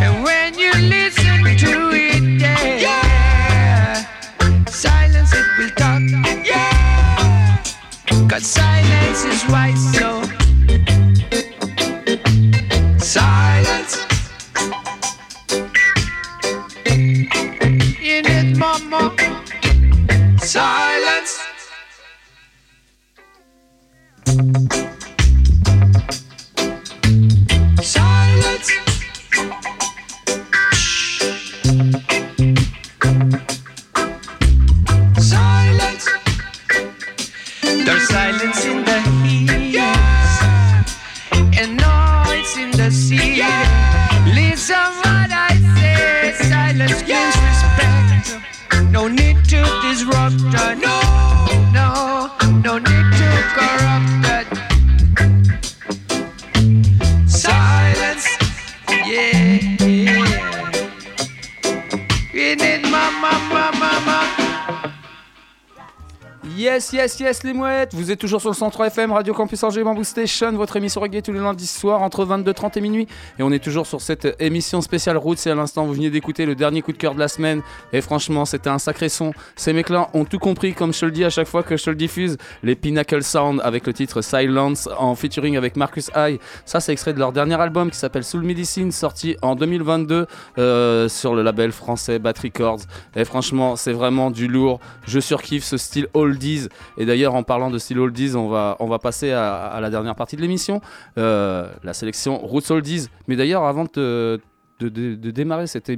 And 0.01 0.23
when 0.23 0.57
you 0.57 0.73
listen 0.73 1.43
to 1.43 1.91
it, 1.93 2.41
yeah, 2.81 4.07
silence 4.69 5.33
it 5.35 5.47
will 5.59 5.71
talk. 5.71 6.03
Cause 8.31 8.47
silence 8.47 9.25
is 9.25 9.45
wise, 9.51 9.93
so 9.99 10.26
Silence. 24.27 24.96
Yes, 67.07 67.21
yes, 67.21 67.45
les 67.45 67.53
mouettes 67.53 67.95
Vous 67.95 68.11
êtes 68.11 68.19
toujours 68.19 68.41
sur 68.41 68.51
le 68.51 68.57
103 68.57 68.89
FM, 68.89 69.13
Radio 69.13 69.33
Campus 69.33 69.63
Angers, 69.63 69.85
Bamboo 69.85 70.03
Station, 70.03 70.51
votre 70.55 70.75
émission 70.75 71.01
reggae 71.01 71.23
tous 71.23 71.33
les 71.33 71.39
lundis 71.39 71.69
soirs 71.69 72.03
entre 72.03 72.27
22h30 72.27 72.79
et 72.79 72.81
minuit. 72.81 73.07
Et 73.39 73.45
on 73.45 73.53
est 73.53 73.63
toujours 73.63 73.87
sur 73.87 74.01
cette 74.01 74.35
émission 74.41 74.81
spéciale 74.81 75.17
Roots. 75.17 75.47
Et 75.47 75.51
à 75.51 75.55
l'instant, 75.55 75.87
vous 75.87 75.93
venez 75.93 76.11
d'écouter 76.11 76.47
le 76.47 76.57
dernier 76.57 76.83
coup 76.83 76.91
de 76.91 76.97
cœur 76.97 77.15
de 77.15 77.21
la 77.21 77.29
semaine. 77.29 77.63
Et 77.93 78.01
franchement, 78.01 78.45
c'était 78.45 78.71
un 78.71 78.81
sacré 78.81 79.09
son. 79.09 79.31
Ces 79.55 79.73
mecs-là 79.73 80.09
ont 80.15 80.25
tout 80.25 80.41
compris, 80.41 80.75
comme 80.75 80.93
je 80.93 80.99
te 80.99 81.05
le 81.05 81.13
dis 81.13 81.25
à 81.25 81.31
chaque 81.31 81.47
fois 81.47 81.63
que 81.63 81.77
je 81.77 81.85
te 81.85 81.91
le 81.91 81.95
diffuse. 81.95 82.39
Les 82.65 82.75
Pinnacle 82.75 83.23
Sound 83.23 83.61
avec 83.63 83.87
le 83.87 83.93
titre 83.93 84.21
Silence 84.21 84.89
en 84.99 85.15
featuring 85.15 85.57
avec 85.57 85.77
Marcus 85.77 86.11
High. 86.17 86.41
Ça, 86.65 86.81
c'est 86.81 86.91
extrait 86.91 87.13
de 87.13 87.21
leur 87.21 87.31
dernier 87.31 87.61
album 87.61 87.89
qui 87.93 87.99
s'appelle 87.99 88.25
Soul 88.25 88.43
Medicine, 88.43 88.91
sorti 88.91 89.37
en 89.43 89.55
2022 89.55 90.27
euh, 90.59 91.09
sur 91.09 91.37
le 91.37 91.45
label 91.45 91.71
français 91.71 92.19
Bat 92.19 92.35
Records. 92.43 92.81
Et 93.15 93.25
franchement, 93.25 93.77
c'est 93.77 93.93
vraiment 93.93 94.33
du 94.33 94.49
lourd. 94.49 94.81
Je 95.07 95.21
surkiffe 95.21 95.63
ce 95.63 95.77
style 95.77 96.09
oldies. 96.13 96.67
Et 96.99 97.05
d'ailleurs, 97.07 97.35
en 97.35 97.43
parlant 97.43 97.71
de 97.71 97.79
style 97.79 97.99
oldies, 97.99 98.35
on 98.37 98.49
va, 98.49 98.77
on 98.81 98.87
va 98.87 98.99
passer 98.99 99.33
à, 99.33 99.55
à 99.67 99.81
la 99.81 99.91
dernière 99.91 100.15
partie 100.15 100.37
de 100.37 100.41
l'émission, 100.43 100.81
euh, 101.19 101.69
la 101.85 101.93
sélection 101.95 102.39
Roots 102.39 102.71
Oldies. 102.71 103.09
Mais 103.29 103.37
d'ailleurs, 103.37 103.65
avant 103.65 103.85
de 103.85 103.89
te- 103.89 104.41
de, 104.81 105.31
démarrer 105.31 105.67
cette, 105.67 105.91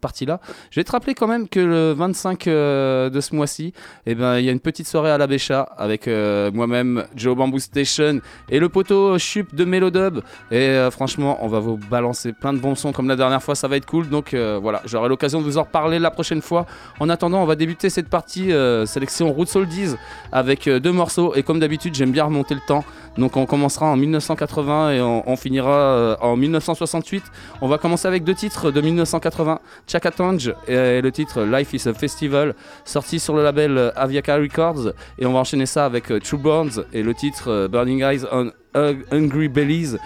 partie-là, 0.00 0.40
je 0.70 0.80
vais 0.80 0.84
te 0.84 0.92
rappeler 0.92 1.14
quand 1.14 1.26
même 1.26 1.48
que 1.48 1.60
le 1.60 1.92
25 1.92 2.46
euh, 2.46 3.10
de 3.10 3.20
ce 3.20 3.34
mois-ci, 3.34 3.72
eh 4.06 4.14
ben, 4.14 4.38
il 4.38 4.44
y 4.44 4.48
a 4.48 4.52
une 4.52 4.60
petite 4.60 4.86
soirée 4.86 5.10
à 5.10 5.18
la 5.18 5.26
Bécha 5.26 5.62
avec 5.76 6.06
euh, 6.06 6.50
moi-même, 6.52 7.04
Joe 7.16 7.36
Bamboo 7.36 7.58
Station 7.58 8.20
et 8.48 8.60
le 8.60 8.68
poteau 8.68 9.18
Chup 9.18 9.54
de 9.54 9.64
Melodub. 9.64 10.20
Et 10.50 10.56
euh, 10.56 10.90
franchement, 10.90 11.38
on 11.42 11.48
va 11.48 11.58
vous 11.58 11.76
balancer 11.76 12.32
plein 12.32 12.52
de 12.52 12.58
bons 12.58 12.74
sons 12.74 12.92
comme 12.92 13.08
la 13.08 13.16
dernière 13.16 13.42
fois, 13.42 13.54
ça 13.54 13.68
va 13.68 13.76
être 13.76 13.86
cool. 13.86 14.08
Donc 14.08 14.34
voilà, 14.34 14.82
j'aurai 14.84 15.08
l'occasion 15.08 15.40
de 15.40 15.44
vous 15.44 15.58
en 15.58 15.62
reparler 15.62 15.98
la 15.98 16.10
prochaine 16.10 16.42
fois. 16.42 16.66
En 17.00 17.08
attendant, 17.08 17.42
on 17.42 17.46
va 17.46 17.56
débuter 17.56 17.90
cette 17.90 18.08
partie 18.08 18.50
sélection 18.86 19.32
Roots 19.32 19.56
Oldies 19.56 19.94
avec 20.30 20.68
deux 20.68 20.92
morceaux. 20.92 21.34
Et 21.34 21.42
comme 21.42 21.60
d'habitude, 21.60 21.94
j'aime 21.94 22.12
bien 22.12 22.24
remonter 22.24 22.54
le 22.54 22.60
temps. 22.66 22.84
Donc 23.18 23.36
on 23.36 23.46
commencera 23.46 23.86
en 23.86 23.96
1980 23.96 24.92
et 24.92 25.00
on, 25.00 25.28
on 25.28 25.36
finira 25.36 26.16
en 26.20 26.36
1968. 26.36 27.24
On 27.60 27.68
va 27.68 27.78
commencer 27.78 28.08
avec 28.08 28.11
avec 28.12 28.24
deux 28.24 28.34
titres 28.34 28.70
de 28.70 28.82
1980, 28.82 29.58
Chaka 29.86 30.10
Tange 30.10 30.54
et 30.68 31.00
le 31.00 31.10
titre 31.10 31.44
Life 31.44 31.72
is 31.72 31.88
a 31.88 31.94
Festival, 31.94 32.54
sorti 32.84 33.18
sur 33.18 33.34
le 33.34 33.42
label 33.42 33.90
Aviaca 33.96 34.36
Records. 34.36 34.92
Et 35.18 35.24
on 35.24 35.32
va 35.32 35.38
enchaîner 35.38 35.64
ça 35.64 35.86
avec 35.86 36.10
euh, 36.10 36.20
True 36.20 36.36
Burns 36.36 36.84
et 36.92 37.02
le 37.02 37.14
titre 37.14 37.48
euh, 37.48 37.68
Burning 37.68 38.02
Eyes 38.02 38.24
on 38.30 38.50
Hungry 38.74 39.48
Bellies, 39.48 39.96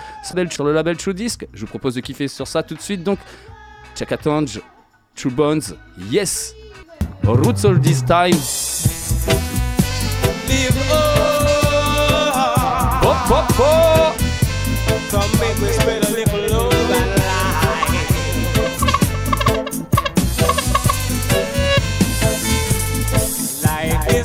sur 0.50 0.64
le 0.64 0.72
label 0.72 0.96
True 0.96 1.14
Disc. 1.14 1.46
Je 1.52 1.62
vous 1.62 1.66
propose 1.66 1.96
de 1.96 2.00
kiffer 2.00 2.28
sur 2.28 2.46
ça 2.46 2.62
tout 2.62 2.76
de 2.76 2.80
suite. 2.80 3.02
Donc, 3.02 3.18
Chaka 3.98 4.16
Tange, 4.16 4.60
True 5.16 5.30
Burns, 5.30 5.74
yes! 6.10 6.54
Roots 7.24 7.64
all 7.64 7.80
this 7.80 8.04
time. 8.04 8.36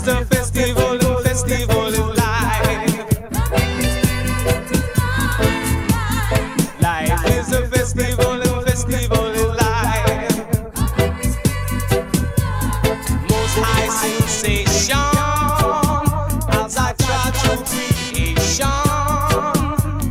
It's 0.04 0.10
the 0.10 0.26
festival, 0.36 0.98
the 0.98 1.22
festival 1.24 1.86
is 1.86 2.00
life. 2.00 3.06
Life 6.82 7.26
is 7.28 7.52
a 7.54 7.68
festival, 7.68 8.42
and 8.42 8.66
festival 8.66 9.26
is 9.28 9.46
life. 9.62 10.38
Most 13.30 13.56
high 13.62 13.90
sensation 14.02 14.98
as 16.50 16.78
I 16.78 16.94
creation, 17.70 18.82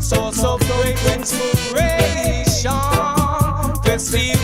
source 0.00 0.44
of 0.44 0.60
great 0.68 1.02
inspiration. 1.16 2.80
Festival. 3.82 4.39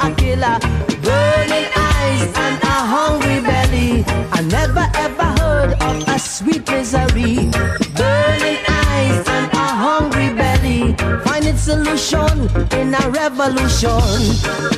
A 0.00 0.14
killer. 0.14 0.58
Burning 1.02 1.68
eyes 1.76 2.30
and 2.44 2.62
a 2.62 2.76
hungry 2.94 3.40
belly. 3.40 4.04
I 4.32 4.40
never 4.42 4.86
ever 4.94 5.28
heard 5.40 5.72
of 5.82 6.08
a 6.08 6.18
sweet 6.18 6.68
misery. 6.70 7.50
Burning 7.98 8.60
eyes 8.68 9.26
and 9.36 9.48
a 9.52 9.68
hungry 9.84 10.30
belly. 10.34 10.94
Finding 11.24 11.56
solution 11.56 12.48
in 12.78 12.94
a 12.94 13.10
revolution. 13.10 14.14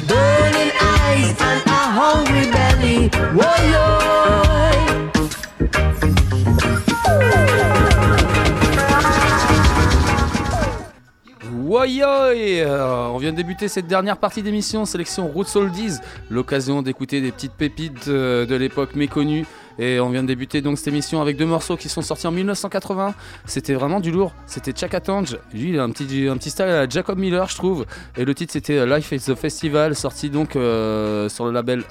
Burning 0.09 0.73
eyes 0.81 1.37
and 1.41 1.63
a 1.67 1.83
hungry 2.01 2.51
belly. 2.51 3.09
Whoa, 3.37 3.57
yo. 3.73 4.46
Euh, 11.89 13.09
On 13.13 13.19
vient 13.19 13.31
de 13.31 13.37
débuter 13.37 13.69
cette 13.69 13.87
dernière 13.87 14.17
partie 14.17 14.43
d'émission, 14.43 14.85
sélection 14.85 15.29
Roots 15.29 15.55
Oldies, 15.55 15.99
l'occasion 16.31 16.83
d'écouter 16.83 17.21
des 17.21 17.31
petites 17.31 17.53
pépites 17.53 18.09
euh, 18.09 18.45
de 18.45 18.57
l'époque 18.57 18.97
méconnues. 18.97 19.47
Et 19.79 20.01
on 20.01 20.09
vient 20.09 20.23
de 20.23 20.29
débuter 20.29 20.63
donc 20.63 20.79
cette 20.79 20.89
émission 20.89 21.21
avec 21.21 21.37
deux 21.37 21.45
morceaux 21.45 21.77
qui 21.77 21.89
sont 21.89 22.03
sortis 22.03 22.27
en 22.27 22.33
1980. 22.33 23.15
C'était 23.45 23.75
vraiment 23.75 24.01
du 24.01 24.11
lourd. 24.11 24.33
C'était 24.47 24.73
Chaka 24.75 25.01
Tange. 25.01 25.39
Lui, 25.53 25.71
il 25.71 25.79
a 25.79 25.85
un 25.85 25.91
petit, 25.91 26.51
style 26.51 26.65
à 26.65 26.89
Jacob 26.89 27.19
Miller, 27.19 27.47
je 27.49 27.57
trouve. 27.57 27.85
Et 28.17 28.25
le 28.25 28.35
titre, 28.35 28.55
c'était 28.55 28.87
Life 28.87 29.13
is 29.13 29.21
the 29.21 29.35
Festival, 29.35 29.95
sorti 29.95 30.31
donc 30.31 30.57
euh, 30.57 31.29
sur 31.29 31.45
le 31.45 31.53
label 31.53 31.85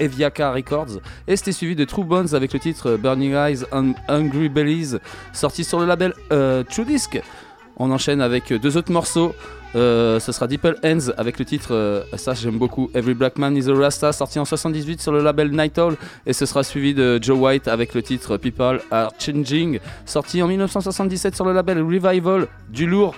Eviaka 0.00 0.52
Records. 0.52 0.98
Et 1.28 1.36
c'était 1.36 1.52
suivi 1.52 1.76
de 1.76 1.84
True 1.84 2.04
Bones 2.04 2.34
avec 2.34 2.52
le 2.52 2.58
titre 2.58 2.96
Burning 2.96 3.34
Eyes 3.34 3.64
and 3.70 3.92
Hungry 4.08 4.48
Bellies, 4.48 4.96
sorti 5.32 5.62
sur 5.62 5.78
le 5.78 5.86
label 5.86 6.12
True 6.68 6.84
Disc. 6.84 7.20
On 7.76 7.90
enchaîne 7.90 8.20
avec 8.20 8.52
deux 8.52 8.76
autres 8.76 8.92
morceaux. 8.92 9.34
Euh, 9.74 10.20
ce 10.20 10.32
sera 10.32 10.46
Deeple 10.46 10.76
Ends 10.84 11.10
avec 11.16 11.38
le 11.38 11.44
titre, 11.44 11.68
euh, 11.72 12.02
ça 12.16 12.34
j'aime 12.34 12.58
beaucoup, 12.58 12.90
Every 12.94 13.14
Black 13.14 13.38
Man 13.38 13.56
is 13.56 13.70
a 13.70 13.74
Rasta, 13.74 14.12
sorti 14.12 14.38
en 14.38 14.44
78 14.44 15.00
sur 15.00 15.12
le 15.12 15.22
label 15.22 15.50
Night 15.50 15.78
Owl. 15.78 15.96
Et 16.26 16.32
ce 16.32 16.44
sera 16.44 16.62
suivi 16.62 16.92
de 16.92 17.18
Joe 17.22 17.38
White 17.38 17.68
avec 17.68 17.94
le 17.94 18.02
titre 18.02 18.36
People 18.36 18.80
Are 18.90 19.12
Changing, 19.18 19.78
sorti 20.04 20.42
en 20.42 20.48
1977 20.48 21.34
sur 21.34 21.46
le 21.46 21.52
label 21.54 21.78
Revival. 21.82 22.48
Du 22.68 22.86
lourd, 22.86 23.14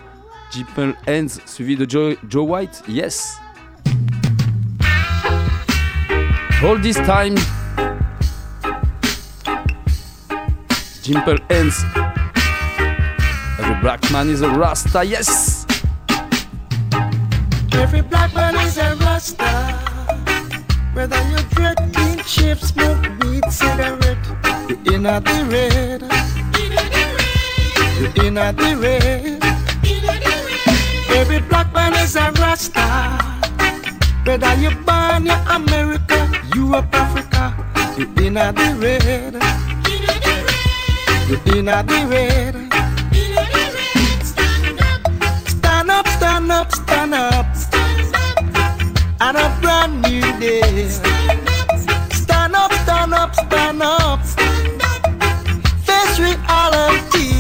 Deeple 0.53 0.95
Ends, 1.09 1.41
suivi 1.45 1.77
de 1.77 1.91
Joe, 1.91 2.17
White, 2.33 2.85
yes. 2.89 3.37
All 6.63 6.81
this 6.81 6.97
time. 7.03 7.35
Dimple 11.03 11.39
Ends. 11.51 12.24
Every 13.65 13.81
black 13.81 14.13
man 14.13 14.29
is 14.29 14.43
a 14.43 14.51
Rasta, 14.51 15.03
yes! 15.03 15.65
Every 17.73 18.03
black 18.03 18.35
man 18.35 18.55
is 18.57 18.77
a 18.77 18.95
rasta. 18.97 19.49
Whether 20.93 21.17
you 21.31 21.39
dread 21.55 21.79
clean 21.95 22.19
shave, 22.25 22.61
smoke 22.61 23.03
weed, 23.23 23.43
cigarette, 23.51 24.19
you 24.69 24.93
in 24.93 25.07
at 25.07 25.25
the 25.25 25.47
red. 25.49 26.03
You 27.99 28.27
in 28.27 28.37
at 28.37 28.55
the 28.59 28.77
red. 28.77 29.43
Every 31.17 31.41
black 31.49 31.73
man 31.73 31.95
is 31.95 32.17
a 32.17 32.33
rasta. 32.33 32.85
Whether 34.27 34.55
you 34.57 34.73
born 34.85 35.27
in 35.27 35.41
America, 35.49 36.31
Europe, 36.55 36.93
Africa, 36.93 37.55
you 37.97 38.27
in 38.27 38.37
at 38.37 38.55
the 38.57 38.77
red. 38.79 39.35
You 41.31 41.59
in 41.59 41.69
at 41.69 41.89
the 41.89 42.07
red. 42.11 42.74
Up, 46.55 46.73
stand 46.73 47.15
up, 47.15 47.57
stand 47.57 48.17
up. 48.17 48.39
On 49.21 49.37
a 49.37 49.59
brand 49.61 50.03
new 50.03 50.23
day. 50.39 50.89
Stand 50.89 52.55
up, 52.55 52.73
stand 52.73 53.15
up, 53.15 53.35
stand 53.35 53.83
up. 53.83 54.25
Stand 54.25 54.83
up. 54.83 55.03
Face 55.87 56.19
reality. 56.19 57.33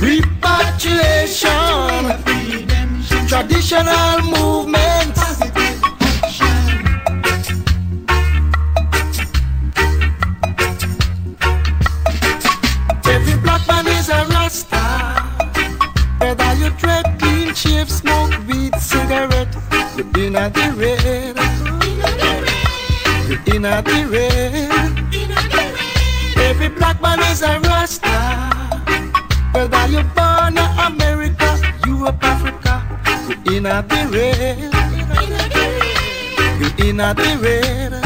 Repatriation. 0.00 1.46
Traditional 3.28 4.22
movements. 4.22 5.05
handkerchief, 17.56 17.90
smoke 17.90 18.34
weed, 18.46 18.74
cigarette. 18.76 19.48
You're 19.96 20.26
in 20.26 20.36
at 20.36 20.54
the 20.54 20.72
red. 20.76 21.36
You're 23.28 23.56
in 23.56 23.64
at 23.64 23.84
the 23.84 24.06
red. 24.10 24.70
Every 26.36 26.68
black 26.68 27.00
man 27.00 27.20
is 27.20 27.42
a 27.42 27.58
rasta. 27.60 28.08
Whether 29.52 29.86
you're 29.88 30.04
born 30.14 30.58
in 30.58 30.78
America, 30.86 31.58
Europe, 31.86 32.22
Africa, 32.22 32.82
you're 33.46 33.56
in 33.56 33.66
at 33.66 33.88
the 33.88 34.06
red. 34.12 34.72
You're 36.60 36.88
in 36.88 37.00
at 37.00 37.16
the 37.16 37.38
red. 37.42 38.05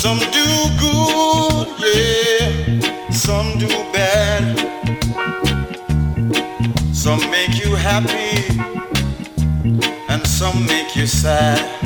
Some 0.00 0.18
do 0.18 0.46
good, 0.80 1.68
yeah, 1.94 3.10
some 3.10 3.58
do 3.58 3.68
bad. 3.92 4.56
Some 6.94 7.20
make 7.30 7.62
you 7.62 7.74
happy, 7.74 8.48
and 10.08 10.26
some 10.26 10.64
make 10.64 10.96
you 10.96 11.06
sad. 11.06 11.79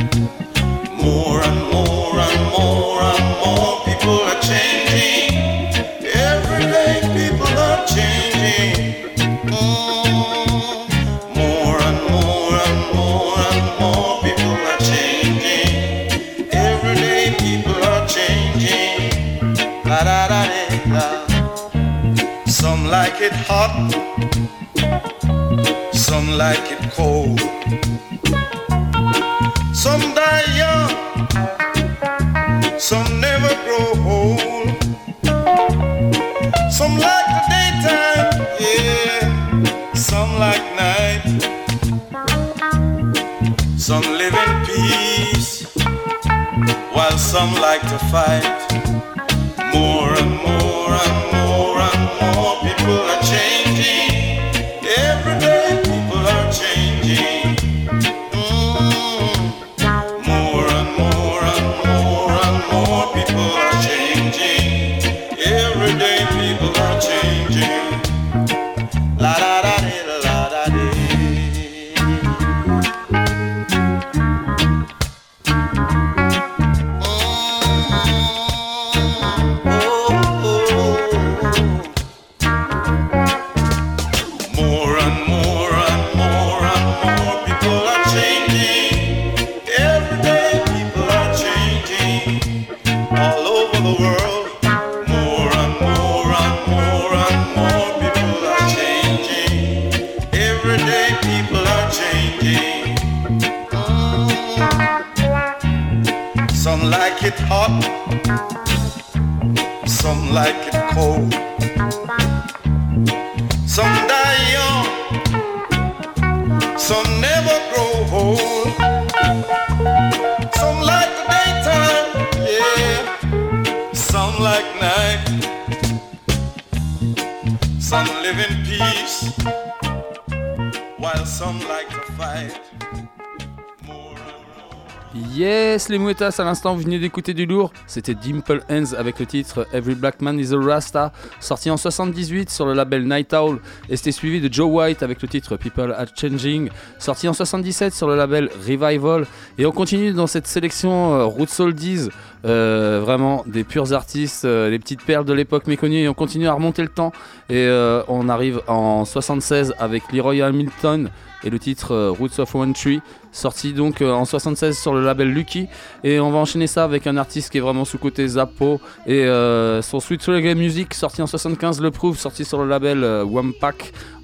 À 136.20 136.44
l'instant, 136.44 136.74
vous 136.76 136.82
venez 136.82 137.00
d'écouter 137.00 137.34
du 137.34 137.44
lourd. 137.44 137.72
C'était 137.88 138.14
Dimple 138.14 138.62
Hands 138.70 138.94
avec 138.96 139.18
le 139.18 139.26
titre 139.26 139.66
Every 139.72 139.96
Black 139.96 140.22
Man 140.22 140.38
is 140.38 140.54
a 140.54 140.58
Rasta, 140.58 141.12
sorti 141.40 141.70
en 141.70 141.76
78 141.76 142.50
sur 142.50 142.66
le 142.66 142.72
label 142.72 143.08
Night 143.08 143.32
Owl. 143.34 143.58
Et 143.88 143.96
c'était 143.96 144.12
suivi 144.12 144.40
de 144.40 144.52
Joe 144.52 144.70
White 144.70 145.02
avec 145.02 145.20
le 145.20 145.26
titre 145.26 145.56
People 145.56 145.92
Are 145.92 146.06
Changing, 146.14 146.70
sorti 147.00 147.26
en 147.26 147.32
77 147.32 147.92
sur 147.92 148.06
le 148.06 148.16
label 148.16 148.48
Revival. 148.64 149.26
Et 149.58 149.66
on 149.66 149.72
continue 149.72 150.12
dans 150.12 150.28
cette 150.28 150.46
sélection 150.46 151.14
euh, 151.14 151.24
Roots 151.24 151.58
Oldies, 151.58 152.08
euh, 152.44 153.00
vraiment 153.02 153.42
des 153.46 153.64
purs 153.64 153.94
artistes, 153.94 154.44
euh, 154.44 154.68
les 154.68 154.78
petites 154.78 155.02
perles 155.02 155.24
de 155.24 155.32
l'époque 155.32 155.66
méconnues. 155.66 156.02
Et 156.02 156.08
on 156.08 156.14
continue 156.14 156.46
à 156.46 156.52
remonter 156.52 156.82
le 156.82 156.88
temps. 156.88 157.12
Et 157.48 157.66
euh, 157.66 158.02
on 158.08 158.28
arrive 158.28 158.60
en 158.66 159.04
76 159.04 159.74
avec 159.78 160.12
Leroy 160.12 160.42
Hamilton 160.42 161.10
et 161.42 161.50
le 161.50 161.58
titre 161.58 162.08
Roots 162.18 162.38
of 162.38 162.54
One 162.54 162.72
Tree, 162.72 163.00
sorti 163.34 163.74
donc 163.74 164.00
euh, 164.00 164.10
en 164.12 164.24
76 164.24 164.78
sur 164.78 164.94
le 164.94 165.04
label 165.04 165.28
Lucky. 165.30 165.66
Et 166.02 166.18
on 166.20 166.30
va 166.30 166.38
enchaîner 166.38 166.66
ça 166.66 166.84
avec 166.84 167.06
un 167.06 167.16
artiste 167.18 167.50
qui 167.50 167.58
est 167.58 167.60
vraiment 167.60 167.84
sous 167.84 167.98
côté 167.98 168.26
Zappo 168.26 168.80
et 169.06 169.24
euh, 169.26 169.82
son 169.82 170.00
Sweet 170.00 170.22
Reggae 170.24 170.56
Music, 170.56 170.94
sorti 170.94 171.20
en 171.20 171.26
75, 171.26 171.80
le 171.82 171.90
prouve, 171.90 172.16
sorti 172.18 172.44
sur 172.46 172.62
le 172.62 172.68
label 172.68 173.04
euh. 173.04 173.24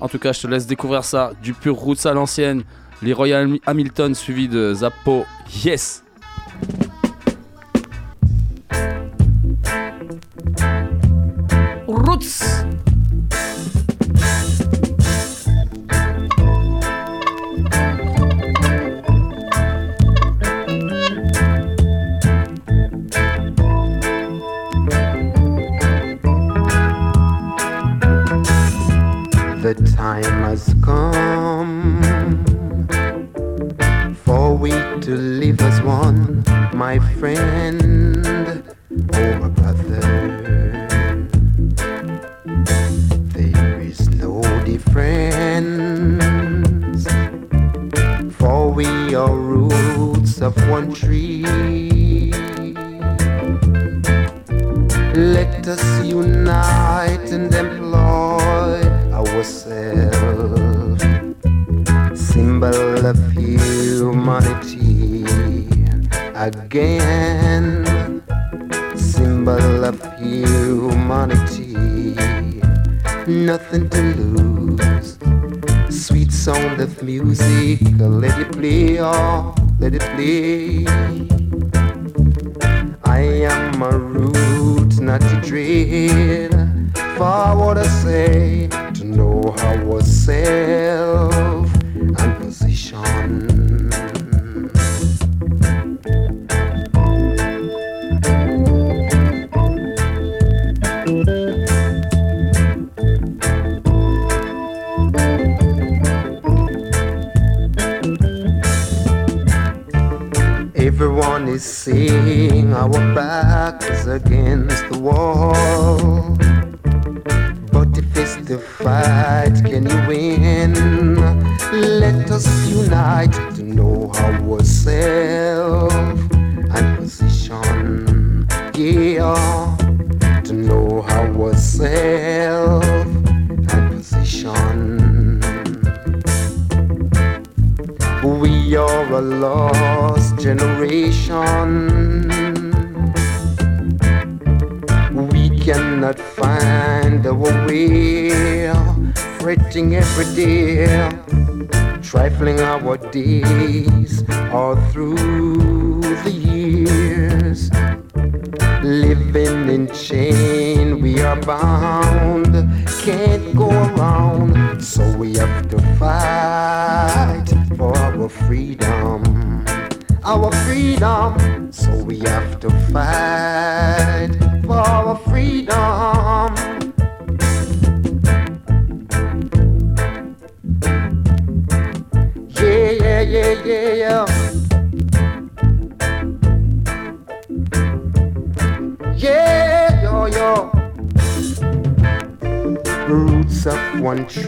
En 0.01 0.09
tout 0.09 0.19
cas, 0.19 0.33
je 0.33 0.41
te 0.41 0.47
laisse 0.47 0.67
découvrir 0.67 1.05
ça, 1.05 1.33
du 1.43 1.53
pur 1.53 1.75
Roots 1.75 2.07
à 2.07 2.15
l'ancienne. 2.15 2.63
Leroy 3.03 3.33
Ham- 3.33 3.59
Hamilton 3.67 4.15
suivi 4.15 4.49
de 4.49 4.73
Zappo. 4.75 5.25
Yes! 5.65 6.05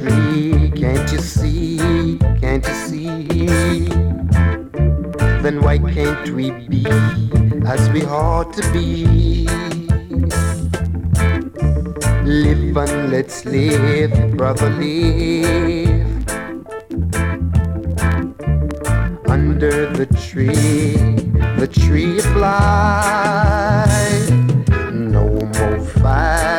Can't 0.03 1.13
you 1.13 1.19
see? 1.19 2.19
Can't 2.41 2.67
you 2.67 2.75
see? 2.75 3.87
Then 5.43 5.61
why 5.63 5.79
can't 5.79 6.29
we 6.31 6.51
be 6.51 6.87
as 7.67 7.89
we 7.91 8.05
ought 8.05 8.53
to 8.55 8.73
be? 8.73 9.47
Live 12.25 12.77
and 12.77 13.11
let's 13.11 13.45
live, 13.45 14.37
brother, 14.37 14.71
live. 14.71 16.29
Under 19.29 19.87
the 19.87 20.07
tree, 20.27 20.97
the 21.59 21.69
tree 21.69 22.19
of 22.19 22.37
life. 22.37 24.31
No 24.93 25.29
more 25.29 25.81
fight. 25.81 26.52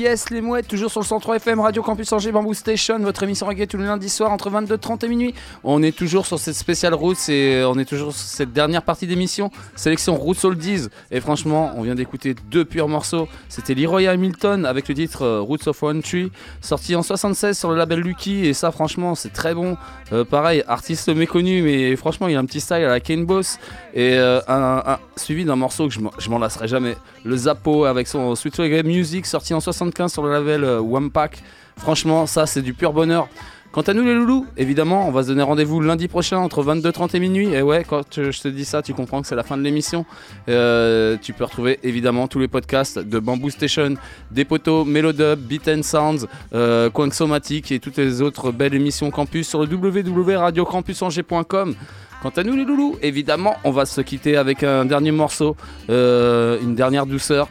Yes, 0.00 0.30
les 0.30 0.40
mouettes, 0.40 0.66
toujours 0.66 0.90
sur 0.90 1.00
le 1.00 1.04
103 1.04 1.36
FM, 1.36 1.60
Radio 1.60 1.82
Campus 1.82 2.10
Angers, 2.14 2.32
Bamboo 2.32 2.54
Station, 2.54 2.98
votre 3.00 3.22
émission 3.22 3.44
reggae 3.46 3.66
tous 3.68 3.76
les 3.76 3.84
lundis 3.84 4.08
soirs 4.08 4.30
entre 4.32 4.48
22h30 4.50 5.04
et 5.04 5.08
minuit. 5.08 5.34
On 5.62 5.82
est 5.82 5.94
toujours 5.94 6.24
sur 6.24 6.38
cette 6.38 6.54
spéciale 6.54 6.94
Roots 6.94 7.28
et 7.28 7.62
on 7.66 7.78
est 7.78 7.84
toujours 7.84 8.14
sur 8.14 8.22
cette 8.26 8.54
dernière 8.54 8.82
partie 8.82 9.06
d'émission, 9.06 9.50
sélection 9.76 10.16
Roots 10.16 10.42
Oldies. 10.44 10.86
Et 11.10 11.20
franchement, 11.20 11.72
on 11.76 11.82
vient 11.82 11.94
d'écouter 11.94 12.34
deux 12.50 12.64
purs 12.64 12.88
morceaux. 12.88 13.28
C'était 13.50 13.74
Leroy 13.74 14.08
Hamilton 14.08 14.64
avec 14.64 14.88
le 14.88 14.94
titre 14.94 15.22
euh, 15.22 15.40
Roots 15.40 15.66
of 15.66 15.82
One 15.82 16.00
Tree, 16.02 16.32
sorti 16.62 16.96
en 16.96 17.02
76 17.02 17.58
sur 17.58 17.70
le 17.70 17.76
label 17.76 17.98
Lucky. 18.00 18.46
Et 18.46 18.54
ça, 18.54 18.70
franchement, 18.70 19.14
c'est 19.14 19.34
très 19.34 19.52
bon. 19.54 19.76
Euh, 20.14 20.24
pareil, 20.24 20.64
artiste 20.66 21.10
méconnu, 21.10 21.60
mais 21.60 21.94
franchement, 21.96 22.26
il 22.28 22.36
a 22.36 22.38
un 22.38 22.46
petit 22.46 22.60
style 22.60 22.76
à 22.76 22.88
la 22.88 23.00
Kane 23.00 23.26
Boss. 23.26 23.58
Et 23.92 24.14
euh, 24.14 24.40
un, 24.48 24.98
suivi 25.16 25.44
d'un 25.44 25.56
morceau 25.56 25.88
que 25.88 25.92
je 25.92 26.30
m'en- 26.30 26.38
lasserai 26.38 26.68
jamais. 26.68 26.96
Le 27.24 27.36
Zappo 27.36 27.84
avec 27.84 28.08
son 28.08 28.34
Sweet 28.34 28.56
Reggae 28.56 28.82
Music, 28.82 29.26
sorti 29.26 29.52
en 29.52 29.60
75 29.90 30.12
sur 30.12 30.22
le 30.22 30.32
label 30.32 30.64
euh, 30.64 30.80
Wampack. 30.80 31.42
Franchement, 31.76 32.26
ça, 32.26 32.46
c'est 32.46 32.62
du 32.62 32.74
pur 32.74 32.92
bonheur. 32.92 33.28
Quant 33.72 33.82
à 33.82 33.94
nous 33.94 34.02
les 34.02 34.14
loulous, 34.14 34.48
évidemment, 34.56 35.06
on 35.06 35.12
va 35.12 35.22
se 35.22 35.28
donner 35.28 35.42
rendez-vous 35.42 35.80
lundi 35.80 36.08
prochain 36.08 36.38
entre 36.38 36.64
22h30 36.64 37.14
et 37.14 37.20
minuit. 37.20 37.54
Et 37.54 37.62
ouais, 37.62 37.84
quand 37.88 38.16
je 38.16 38.40
te 38.40 38.48
dis 38.48 38.64
ça, 38.64 38.82
tu 38.82 38.94
comprends 38.94 39.22
que 39.22 39.28
c'est 39.28 39.36
la 39.36 39.44
fin 39.44 39.56
de 39.56 39.62
l'émission. 39.62 40.04
Euh, 40.48 41.16
tu 41.22 41.32
peux 41.32 41.44
retrouver 41.44 41.78
évidemment 41.84 42.26
tous 42.26 42.40
les 42.40 42.48
podcasts 42.48 42.98
de 42.98 43.18
Bamboo 43.20 43.48
Station, 43.48 43.94
des 44.32 44.44
poteaux, 44.44 44.84
Melodub, 44.84 45.38
Beat 45.38 45.68
and 45.68 45.84
Sounds, 45.84 46.26
euh, 46.52 46.90
Quanxomatic 46.90 47.70
et 47.70 47.78
toutes 47.78 47.96
les 47.96 48.22
autres 48.22 48.50
belles 48.50 48.74
émissions 48.74 49.12
campus 49.12 49.48
sur 49.48 49.64
le 49.64 49.72
www.radiocampusangers.com. 49.72 51.76
Quant 52.22 52.32
à 52.36 52.42
nous 52.42 52.56
les 52.56 52.64
loulous, 52.64 52.96
évidemment, 53.02 53.54
on 53.62 53.70
va 53.70 53.86
se 53.86 54.00
quitter 54.00 54.36
avec 54.36 54.64
un 54.64 54.84
dernier 54.84 55.12
morceau, 55.12 55.56
euh, 55.90 56.58
une 56.60 56.74
dernière 56.74 57.06
douceur. 57.06 57.48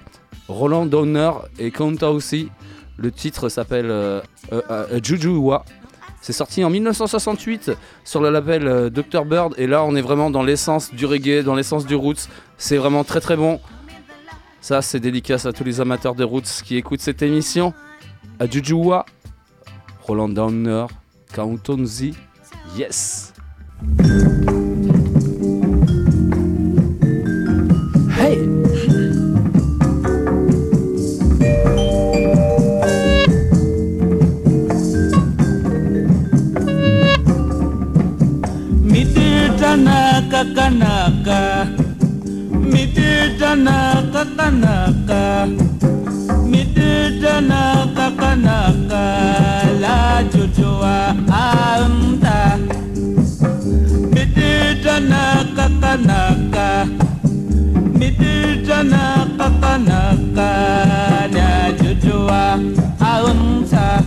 Roland 0.49 0.85
Donner 0.85 1.31
et 1.59 1.71
Kanta 1.71 2.11
aussi. 2.11 2.49
Le 2.97 3.11
titre 3.11 3.47
s'appelle 3.47 3.89
euh, 3.89 4.19
euh, 4.51 4.61
euh, 4.69 4.99
Jujuwa. 5.01 5.63
C'est 6.21 6.33
sorti 6.33 6.65
en 6.65 6.69
1968 6.69 7.71
sur 8.03 8.19
le 8.19 8.29
label 8.29 8.67
euh, 8.67 8.89
Dr 8.89 9.23
Bird 9.23 9.53
et 9.57 9.67
là 9.67 9.85
on 9.85 9.95
est 9.95 10.01
vraiment 10.01 10.29
dans 10.29 10.43
l'essence 10.43 10.93
du 10.93 11.05
reggae, 11.05 11.43
dans 11.43 11.55
l'essence 11.55 11.85
du 11.85 11.95
roots. 11.95 12.27
C'est 12.57 12.77
vraiment 12.77 13.05
très 13.05 13.21
très 13.21 13.37
bon. 13.37 13.61
Ça 14.59 14.81
c'est 14.81 14.99
dédicace 14.99 15.45
à 15.45 15.53
tous 15.53 15.63
les 15.63 15.79
amateurs 15.79 16.15
de 16.15 16.25
roots 16.25 16.61
qui 16.65 16.75
écoutent 16.75 16.99
cette 16.99 17.21
émission. 17.21 17.73
À 18.39 18.47
Jujuwa, 18.47 19.05
Roland 20.01 20.29
Downer, 20.29 20.87
Kauntonzi, 21.33 22.15
yes. 22.77 23.33
Kanaka, 40.45 41.67
me 42.71 42.85
dear 42.93 43.37
Tanaka 43.37 44.23
Kanaka, 44.37 45.47
me 46.47 46.63
dear 46.63 47.11
Kanaka, 48.17 49.03
la 49.81 50.23
Jojoa 50.31 51.13
Amta, 51.27 52.57
me 54.13 54.25
dear 54.33 54.75
Tanaka 54.81 55.65
Kanaka, 55.81 56.67
me 57.99 58.09
dear 58.11 58.63
Kanaka, 59.61 60.49
la 61.33 61.71
Jojoa 61.79 62.43
Amta. 63.01 64.03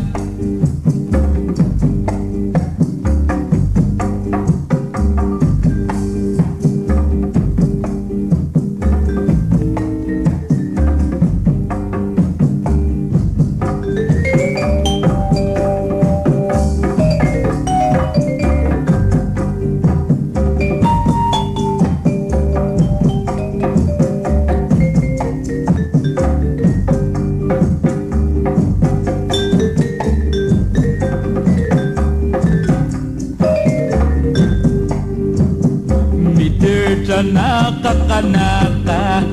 nakakanaka. 37.82 39.26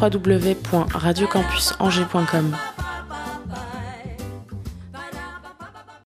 www.radiocampusangers.com. 0.00 2.79